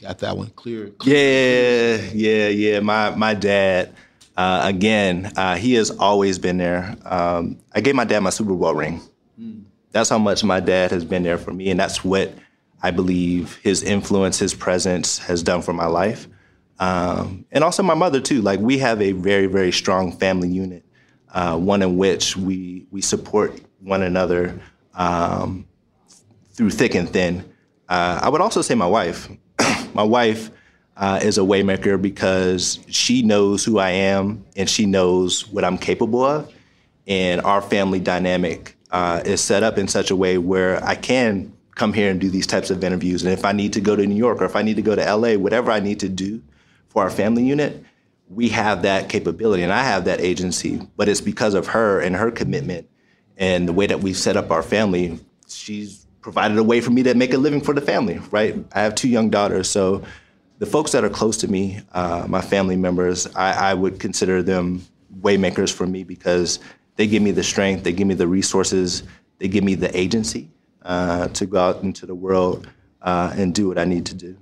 Got 0.00 0.18
that 0.18 0.36
one 0.36 0.50
clear. 0.50 0.88
clear. 0.90 1.96
Yeah, 1.96 2.10
yeah, 2.12 2.48
yeah. 2.48 2.80
My 2.80 3.10
my 3.10 3.34
dad, 3.34 3.94
uh, 4.36 4.62
again, 4.64 5.32
uh, 5.36 5.56
he 5.56 5.74
has 5.74 5.90
always 5.90 6.38
been 6.38 6.58
there. 6.58 6.96
Um, 7.04 7.58
I 7.72 7.80
gave 7.80 7.94
my 7.94 8.04
dad 8.04 8.20
my 8.20 8.30
Super 8.30 8.54
Bowl 8.54 8.74
ring. 8.74 9.00
Mm. 9.40 9.64
That's 9.92 10.10
how 10.10 10.18
much 10.18 10.44
my 10.44 10.60
dad 10.60 10.90
has 10.90 11.04
been 11.04 11.22
there 11.22 11.38
for 11.38 11.52
me, 11.52 11.70
and 11.70 11.78
that's 11.78 12.04
what 12.04 12.34
I 12.82 12.90
believe 12.90 13.56
his 13.62 13.82
influence, 13.82 14.38
his 14.38 14.52
presence 14.52 15.18
has 15.18 15.42
done 15.42 15.62
for 15.62 15.72
my 15.72 15.86
life. 15.86 16.28
Um, 16.78 17.46
and 17.52 17.64
also 17.64 17.82
my 17.82 17.94
mother 17.94 18.20
too. 18.20 18.42
Like 18.42 18.60
we 18.60 18.78
have 18.78 19.00
a 19.00 19.12
very, 19.12 19.46
very 19.46 19.72
strong 19.72 20.12
family 20.12 20.48
unit, 20.48 20.84
uh, 21.32 21.56
one 21.56 21.82
in 21.82 21.96
which 21.96 22.36
we 22.36 22.86
we 22.90 23.00
support 23.00 23.58
one 23.80 24.02
another 24.02 24.60
um, 24.94 25.66
through 26.52 26.70
thick 26.70 26.94
and 26.94 27.08
thin. 27.08 27.44
Uh, 27.88 28.20
I 28.22 28.28
would 28.28 28.40
also 28.40 28.60
say 28.60 28.74
my 28.74 28.86
wife. 28.86 29.28
My 29.94 30.02
wife 30.02 30.50
uh, 30.96 31.20
is 31.22 31.38
a 31.38 31.42
waymaker 31.42 32.00
because 32.00 32.78
she 32.88 33.22
knows 33.22 33.64
who 33.64 33.78
I 33.78 33.90
am 33.90 34.44
and 34.56 34.68
she 34.68 34.86
knows 34.86 35.48
what 35.48 35.64
I'm 35.64 35.78
capable 35.78 36.24
of. 36.24 36.52
And 37.06 37.40
our 37.42 37.60
family 37.60 38.00
dynamic 38.00 38.76
uh, 38.90 39.22
is 39.24 39.40
set 39.40 39.62
up 39.62 39.78
in 39.78 39.88
such 39.88 40.10
a 40.10 40.16
way 40.16 40.38
where 40.38 40.82
I 40.84 40.94
can 40.94 41.52
come 41.74 41.92
here 41.92 42.10
and 42.10 42.20
do 42.20 42.30
these 42.30 42.46
types 42.46 42.70
of 42.70 42.82
interviews. 42.84 43.24
And 43.24 43.32
if 43.32 43.44
I 43.44 43.52
need 43.52 43.72
to 43.74 43.80
go 43.80 43.96
to 43.96 44.06
New 44.06 44.14
York 44.14 44.40
or 44.40 44.44
if 44.44 44.56
I 44.56 44.62
need 44.62 44.76
to 44.76 44.82
go 44.82 44.94
to 44.94 45.14
LA, 45.16 45.34
whatever 45.34 45.70
I 45.70 45.80
need 45.80 46.00
to 46.00 46.08
do 46.08 46.42
for 46.88 47.02
our 47.02 47.10
family 47.10 47.44
unit, 47.44 47.84
we 48.28 48.48
have 48.50 48.82
that 48.82 49.08
capability 49.08 49.62
and 49.62 49.72
I 49.72 49.82
have 49.82 50.04
that 50.04 50.20
agency. 50.20 50.80
But 50.96 51.08
it's 51.08 51.20
because 51.20 51.54
of 51.54 51.68
her 51.68 52.00
and 52.00 52.16
her 52.16 52.30
commitment 52.30 52.88
and 53.36 53.68
the 53.68 53.72
way 53.72 53.86
that 53.86 54.00
we've 54.00 54.16
set 54.16 54.36
up 54.36 54.50
our 54.50 54.62
family. 54.62 55.18
She's 55.48 56.03
provided 56.24 56.56
a 56.56 56.62
way 56.62 56.80
for 56.80 56.90
me 56.90 57.02
to 57.02 57.12
make 57.14 57.34
a 57.34 57.36
living 57.36 57.60
for 57.60 57.74
the 57.74 57.82
family, 57.82 58.18
right? 58.30 58.56
I 58.72 58.80
have 58.80 58.94
two 58.94 59.08
young 59.08 59.28
daughters, 59.28 59.68
so 59.68 60.02
the 60.58 60.64
folks 60.64 60.90
that 60.92 61.04
are 61.04 61.10
close 61.10 61.36
to 61.36 61.48
me, 61.48 61.82
uh, 61.92 62.24
my 62.26 62.40
family 62.40 62.78
members, 62.78 63.26
I, 63.36 63.72
I, 63.72 63.74
would 63.74 64.00
consider 64.00 64.42
them 64.42 64.86
waymakers 65.20 65.70
for 65.70 65.86
me 65.86 66.02
because 66.02 66.60
they 66.96 67.06
give 67.06 67.22
me 67.22 67.30
the 67.30 67.42
strength, 67.42 67.84
they 67.84 67.92
give 67.92 68.08
me 68.08 68.14
the 68.14 68.26
resources, 68.26 69.02
they 69.38 69.48
give 69.48 69.64
me 69.64 69.74
the 69.74 69.94
agency 69.94 70.48
uh, 70.80 71.28
to 71.28 71.44
go 71.44 71.58
out 71.58 71.82
into 71.82 72.06
the 72.06 72.14
world 72.14 72.68
uh, 73.02 73.34
and 73.36 73.54
do 73.54 73.68
what 73.68 73.76
I 73.76 73.84
need 73.84 74.06
to 74.06 74.14
do. 74.14 74.34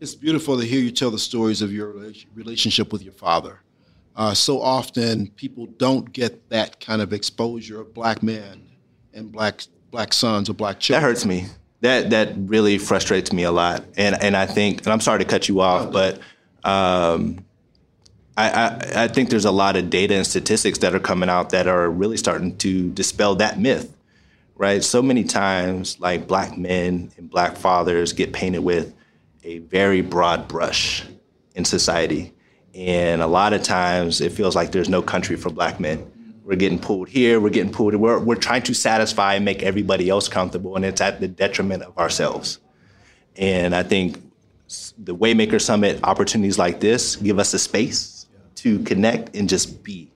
It's 0.00 0.14
beautiful 0.14 0.56
to 0.60 0.64
hear 0.64 0.78
you 0.78 0.92
tell 0.92 1.10
the 1.10 1.18
stories 1.18 1.62
of 1.62 1.72
your 1.72 1.96
relationship 2.36 2.92
with 2.92 3.02
your 3.02 3.12
father. 3.12 3.58
Uh, 4.14 4.34
so 4.34 4.62
often, 4.62 5.26
people 5.30 5.66
don't 5.66 6.12
get 6.12 6.48
that 6.50 6.78
kind 6.78 7.02
of 7.02 7.12
exposure 7.12 7.80
of 7.80 7.92
black 7.92 8.22
men 8.22 8.68
and 9.12 9.32
black 9.32 9.62
black 9.94 10.12
sons 10.12 10.50
or 10.50 10.54
black 10.54 10.80
children. 10.80 11.00
That 11.00 11.08
hurts 11.08 11.24
me. 11.24 11.46
That 11.80 12.10
that 12.10 12.32
really 12.36 12.78
frustrates 12.78 13.32
me 13.32 13.44
a 13.44 13.52
lot. 13.52 13.84
And 13.96 14.20
and 14.20 14.36
I 14.36 14.44
think, 14.44 14.78
and 14.78 14.88
I'm 14.88 15.00
sorry 15.00 15.20
to 15.20 15.24
cut 15.24 15.48
you 15.48 15.60
off, 15.60 15.92
but 15.92 16.16
um, 16.64 17.44
I, 18.36 18.50
I, 18.50 19.04
I 19.04 19.08
think 19.08 19.30
there's 19.30 19.44
a 19.44 19.52
lot 19.52 19.76
of 19.76 19.90
data 19.90 20.14
and 20.14 20.26
statistics 20.26 20.78
that 20.78 20.96
are 20.96 21.00
coming 21.00 21.28
out 21.28 21.50
that 21.50 21.68
are 21.68 21.88
really 21.88 22.16
starting 22.16 22.56
to 22.58 22.90
dispel 22.90 23.36
that 23.36 23.60
myth, 23.60 23.96
right? 24.56 24.82
So 24.82 25.00
many 25.00 25.22
times, 25.22 26.00
like 26.00 26.26
black 26.26 26.58
men 26.58 27.12
and 27.16 27.30
black 27.30 27.56
fathers 27.56 28.12
get 28.12 28.32
painted 28.32 28.64
with 28.64 28.92
a 29.44 29.58
very 29.58 30.00
broad 30.00 30.48
brush 30.48 31.04
in 31.54 31.64
society. 31.64 32.32
And 32.74 33.22
a 33.22 33.28
lot 33.28 33.52
of 33.52 33.62
times 33.62 34.20
it 34.20 34.32
feels 34.32 34.56
like 34.56 34.72
there's 34.72 34.88
no 34.88 35.02
country 35.02 35.36
for 35.36 35.50
black 35.50 35.78
men. 35.78 36.10
We're 36.44 36.56
getting 36.56 36.78
pulled 36.78 37.08
here. 37.08 37.40
We're 37.40 37.50
getting 37.50 37.72
pulled. 37.72 37.94
We're 37.94 38.18
we're 38.18 38.36
trying 38.36 38.62
to 38.64 38.74
satisfy 38.74 39.34
and 39.34 39.44
make 39.44 39.62
everybody 39.62 40.10
else 40.10 40.28
comfortable, 40.28 40.76
and 40.76 40.84
it's 40.84 41.00
at 41.00 41.20
the 41.20 41.28
detriment 41.28 41.82
of 41.82 41.96
ourselves. 41.98 42.60
And 43.36 43.74
I 43.74 43.82
think 43.82 44.22
the 44.98 45.16
Waymaker 45.16 45.60
Summit 45.60 46.00
opportunities 46.04 46.58
like 46.58 46.80
this 46.80 47.16
give 47.16 47.38
us 47.38 47.54
a 47.54 47.58
space 47.58 48.26
to 48.56 48.78
connect 48.80 49.34
and 49.34 49.48
just 49.48 49.82
be. 49.82 50.10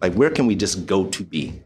Like, 0.00 0.14
where 0.14 0.30
can 0.30 0.46
we 0.46 0.54
just 0.54 0.86
go 0.86 1.06
to 1.06 1.22
be? 1.22 1.62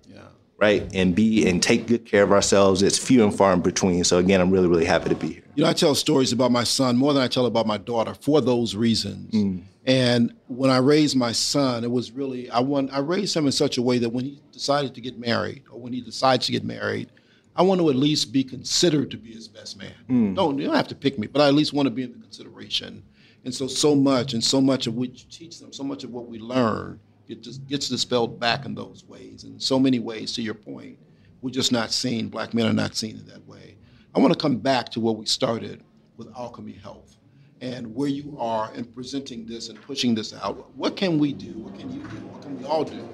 right? 0.58 0.90
And 0.92 1.14
be 1.14 1.48
and 1.48 1.62
take 1.62 1.86
good 1.86 2.04
care 2.04 2.24
of 2.24 2.32
ourselves. 2.32 2.82
It's 2.82 2.98
few 2.98 3.24
and 3.24 3.34
far 3.34 3.52
in 3.52 3.62
between. 3.62 4.04
So 4.04 4.18
again, 4.18 4.40
I'm 4.40 4.50
really, 4.50 4.68
really 4.68 4.84
happy 4.84 5.08
to 5.08 5.14
be 5.14 5.34
here. 5.34 5.42
You 5.54 5.64
know, 5.64 5.70
I 5.70 5.72
tell 5.72 5.94
stories 5.94 6.32
about 6.32 6.52
my 6.52 6.64
son 6.64 6.96
more 6.96 7.14
than 7.14 7.22
I 7.22 7.28
tell 7.28 7.46
about 7.46 7.66
my 7.66 7.78
daughter 7.78 8.14
for 8.14 8.40
those 8.40 8.74
reasons. 8.74 9.32
Mm. 9.32 9.62
And 9.88 10.34
when 10.48 10.68
I 10.68 10.76
raised 10.76 11.16
my 11.16 11.32
son, 11.32 11.82
it 11.82 11.90
was 11.90 12.12
really 12.12 12.50
I 12.50 12.60
want 12.60 12.92
I 12.92 12.98
raised 12.98 13.34
him 13.34 13.46
in 13.46 13.52
such 13.52 13.78
a 13.78 13.82
way 13.82 13.96
that 13.98 14.10
when 14.10 14.26
he 14.26 14.42
decided 14.52 14.94
to 14.94 15.00
get 15.00 15.18
married, 15.18 15.62
or 15.70 15.80
when 15.80 15.94
he 15.94 16.02
decides 16.02 16.44
to 16.46 16.52
get 16.52 16.62
married, 16.62 17.10
I 17.56 17.62
want 17.62 17.80
to 17.80 17.88
at 17.88 17.96
least 17.96 18.30
be 18.30 18.44
considered 18.44 19.10
to 19.12 19.16
be 19.16 19.32
his 19.32 19.48
best 19.48 19.78
man. 19.78 19.94
Mm. 20.10 20.36
Don't 20.36 20.58
you 20.58 20.66
don't 20.66 20.76
have 20.76 20.88
to 20.88 20.94
pick 20.94 21.18
me, 21.18 21.26
but 21.26 21.40
I 21.40 21.48
at 21.48 21.54
least 21.54 21.72
want 21.72 21.86
to 21.86 21.90
be 21.90 22.02
in 22.02 22.12
the 22.12 22.18
consideration. 22.18 23.02
And 23.46 23.54
so 23.54 23.66
so 23.66 23.94
much 23.94 24.34
and 24.34 24.44
so 24.44 24.60
much 24.60 24.86
of 24.86 24.94
what 24.94 25.08
you 25.08 25.24
teach 25.30 25.58
them, 25.58 25.72
so 25.72 25.84
much 25.84 26.04
of 26.04 26.10
what 26.10 26.28
we 26.28 26.38
learn, 26.38 27.00
it 27.26 27.40
just 27.40 27.66
gets 27.66 27.88
dispelled 27.88 28.38
back 28.38 28.66
in 28.66 28.74
those 28.74 29.04
ways. 29.08 29.44
In 29.44 29.58
so 29.58 29.78
many 29.78 30.00
ways, 30.00 30.34
to 30.34 30.42
your 30.42 30.52
point, 30.52 30.98
we're 31.40 31.48
just 31.48 31.72
not 31.72 31.92
seen. 31.92 32.28
Black 32.28 32.52
men 32.52 32.66
are 32.66 32.74
not 32.74 32.94
seen 32.94 33.16
in 33.16 33.26
that 33.28 33.46
way. 33.48 33.76
I 34.14 34.20
want 34.20 34.34
to 34.34 34.38
come 34.38 34.58
back 34.58 34.90
to 34.90 35.00
where 35.00 35.14
we 35.14 35.24
started 35.24 35.82
with 36.18 36.30
Alkeme 36.34 36.78
Health 36.78 37.17
and 37.60 37.94
where 37.94 38.08
you 38.08 38.36
are 38.38 38.72
in 38.74 38.84
presenting 38.84 39.46
this 39.46 39.68
and 39.68 39.80
pushing 39.82 40.14
this 40.14 40.32
out. 40.32 40.70
What 40.76 40.96
can 40.96 41.18
we 41.18 41.32
do? 41.32 41.52
What 41.58 41.78
can 41.78 41.92
you 41.92 42.00
do? 42.00 42.16
What 42.26 42.42
can 42.42 42.58
we 42.58 42.64
all 42.64 42.84
do 42.84 43.08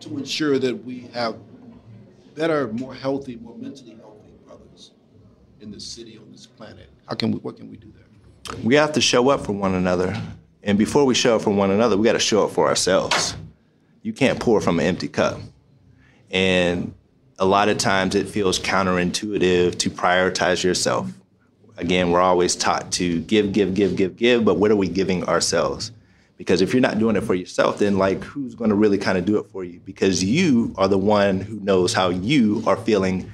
to 0.00 0.18
ensure 0.18 0.58
that 0.58 0.84
we 0.84 1.08
have 1.12 1.36
better, 2.34 2.68
more 2.68 2.94
healthy, 2.94 3.36
more 3.36 3.56
mentally 3.56 3.96
healthy 4.00 4.32
brothers 4.46 4.92
in 5.60 5.70
this 5.70 5.84
city, 5.86 6.18
on 6.18 6.30
this 6.32 6.46
planet? 6.46 6.88
How 7.06 7.14
can 7.14 7.32
we? 7.32 7.38
What 7.38 7.56
can 7.56 7.70
we 7.70 7.76
do 7.76 7.92
there? 7.94 8.58
We 8.62 8.74
have 8.74 8.92
to 8.92 9.00
show 9.00 9.28
up 9.28 9.44
for 9.44 9.52
one 9.52 9.74
another, 9.74 10.20
and 10.62 10.78
before 10.78 11.04
we 11.04 11.14
show 11.14 11.36
up 11.36 11.42
for 11.42 11.50
one 11.50 11.70
another, 11.70 11.96
we 11.96 12.04
got 12.04 12.14
to 12.14 12.18
show 12.18 12.44
up 12.44 12.50
for 12.50 12.68
ourselves. 12.68 13.36
You 14.02 14.12
can't 14.12 14.40
pour 14.40 14.60
from 14.60 14.80
an 14.80 14.86
empty 14.86 15.08
cup, 15.08 15.38
and 16.30 16.94
a 17.38 17.44
lot 17.44 17.68
of 17.68 17.78
times 17.78 18.14
it 18.14 18.28
feels 18.28 18.58
counterintuitive 18.58 19.78
to 19.78 19.90
prioritize 19.90 20.64
yourself 20.64 21.10
again, 21.78 22.10
we're 22.10 22.20
always 22.20 22.54
taught 22.56 22.92
to 22.92 23.20
give, 23.22 23.52
give, 23.52 23.74
give, 23.74 23.96
give, 23.96 24.16
give, 24.16 24.44
but 24.44 24.56
what 24.58 24.70
are 24.70 24.76
we 24.76 24.88
giving 24.88 25.24
ourselves? 25.24 25.92
Because 26.36 26.60
if 26.60 26.72
you're 26.72 26.80
not 26.80 26.98
doing 26.98 27.16
it 27.16 27.22
for 27.22 27.34
yourself, 27.34 27.78
then 27.78 27.98
like 27.98 28.22
who's 28.22 28.54
going 28.54 28.70
to 28.70 28.76
really 28.76 28.98
kind 28.98 29.18
of 29.18 29.24
do 29.24 29.38
it 29.38 29.46
for 29.46 29.64
you? 29.64 29.80
Because 29.84 30.22
you 30.22 30.74
are 30.76 30.88
the 30.88 30.98
one 30.98 31.40
who 31.40 31.58
knows 31.60 31.92
how 31.92 32.10
you 32.10 32.62
are 32.66 32.76
feeling 32.76 33.30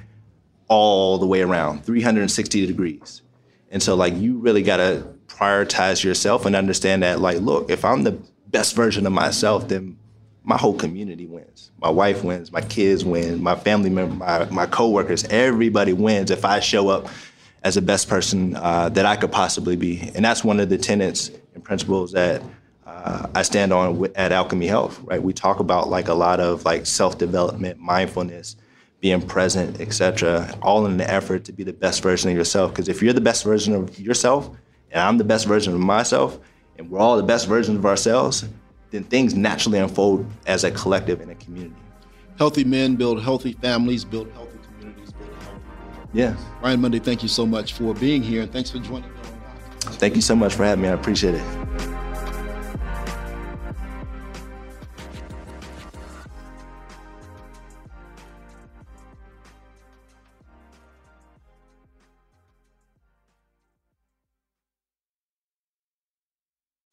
all 0.67 1.17
the 1.17 1.27
way 1.27 1.41
around, 1.41 1.85
360 1.85 2.65
degrees. 2.65 3.21
And 3.69 3.83
so 3.83 3.95
like 3.95 4.15
you 4.15 4.37
really 4.37 4.63
got 4.63 4.77
to 4.77 5.07
prioritize 5.27 6.03
yourself 6.03 6.45
and 6.45 6.55
understand 6.55 7.03
that 7.03 7.19
like, 7.19 7.39
look, 7.41 7.69
if 7.69 7.83
I'm 7.83 8.03
the 8.03 8.17
best 8.47 8.75
version 8.75 9.05
of 9.05 9.13
myself, 9.13 9.67
then 9.67 9.97
my 10.43 10.57
whole 10.57 10.75
community 10.75 11.25
wins. 11.25 11.71
My 11.81 11.89
wife 11.89 12.23
wins, 12.23 12.51
my 12.51 12.61
kids 12.61 13.03
win, 13.03 13.41
my 13.41 13.55
family 13.55 13.89
member, 13.89 14.15
my, 14.15 14.45
my 14.45 14.65
coworkers, 14.65 15.25
everybody 15.25 15.93
wins 15.93 16.31
if 16.31 16.45
I 16.45 16.59
show 16.59 16.89
up 16.89 17.07
as 17.65 17.73
the 17.73 17.81
best 17.81 18.07
person 18.07 18.55
uh, 18.55 18.89
that 18.89 19.07
I 19.07 19.15
could 19.15 19.31
possibly 19.31 19.75
be. 19.75 20.11
And 20.13 20.23
that's 20.23 20.43
one 20.43 20.59
of 20.59 20.69
the 20.69 20.77
tenets 20.77 21.31
and 21.55 21.63
principles 21.63 22.11
that 22.11 22.43
uh, 22.85 23.27
I 23.33 23.41
stand 23.41 23.73
on 23.73 24.05
at 24.13 24.31
Alkeme 24.31 24.67
Health, 24.67 25.01
right? 25.01 25.21
We 25.21 25.33
talk 25.33 25.59
about 25.59 25.89
like 25.89 26.07
a 26.07 26.13
lot 26.13 26.39
of 26.39 26.63
like 26.63 26.85
self-development, 26.85 27.79
mindfulness, 27.79 28.55
being 29.01 29.19
present, 29.19 29.81
etc., 29.81 30.55
all 30.61 30.85
in 30.85 30.97
the 30.97 31.09
effort 31.09 31.43
to 31.45 31.51
be 31.51 31.63
the 31.63 31.73
best 31.73 32.03
version 32.03 32.29
of 32.29 32.37
yourself. 32.37 32.71
Because 32.71 32.87
if 32.87 33.01
you're 33.01 33.13
the 33.13 33.19
best 33.19 33.43
version 33.43 33.73
of 33.73 33.99
yourself, 33.99 34.55
and 34.91 35.01
I'm 35.01 35.17
the 35.17 35.23
best 35.23 35.47
version 35.47 35.73
of 35.73 35.79
myself, 35.79 36.39
and 36.77 36.91
we're 36.91 36.99
all 36.99 37.17
the 37.17 37.23
best 37.23 37.47
versions 37.47 37.79
of 37.79 37.85
ourselves, 37.87 38.45
then 38.91 39.03
things 39.05 39.33
naturally 39.33 39.79
unfold 39.79 40.23
as 40.45 40.63
a 40.63 40.69
collective 40.69 41.19
and 41.19 41.31
a 41.31 41.35
community. 41.35 41.81
Healthy 42.37 42.63
men 42.63 42.95
build 42.95 43.23
healthy 43.23 43.53
families, 43.53 44.05
build 44.05 44.31
healthy 44.33 44.54
yeah. 46.15 46.35
Ryan 46.63 46.81
Mundy, 46.81 46.99
thank 46.99 47.21
you 47.21 47.29
so 47.29 47.45
much 47.45 47.73
for 47.73 47.93
being 47.93 48.23
here 48.23 48.43
and 48.43 48.51
thanks 48.51 48.71
for 48.71 48.79
joining 48.79 49.09
me. 49.11 49.17
Thank 49.81 50.15
you 50.15 50.21
so 50.21 50.35
much 50.35 50.53
for 50.53 50.63
having 50.63 50.83
me. 50.83 50.87
I 50.87 50.93
appreciate 50.93 51.35
it. 51.35 51.94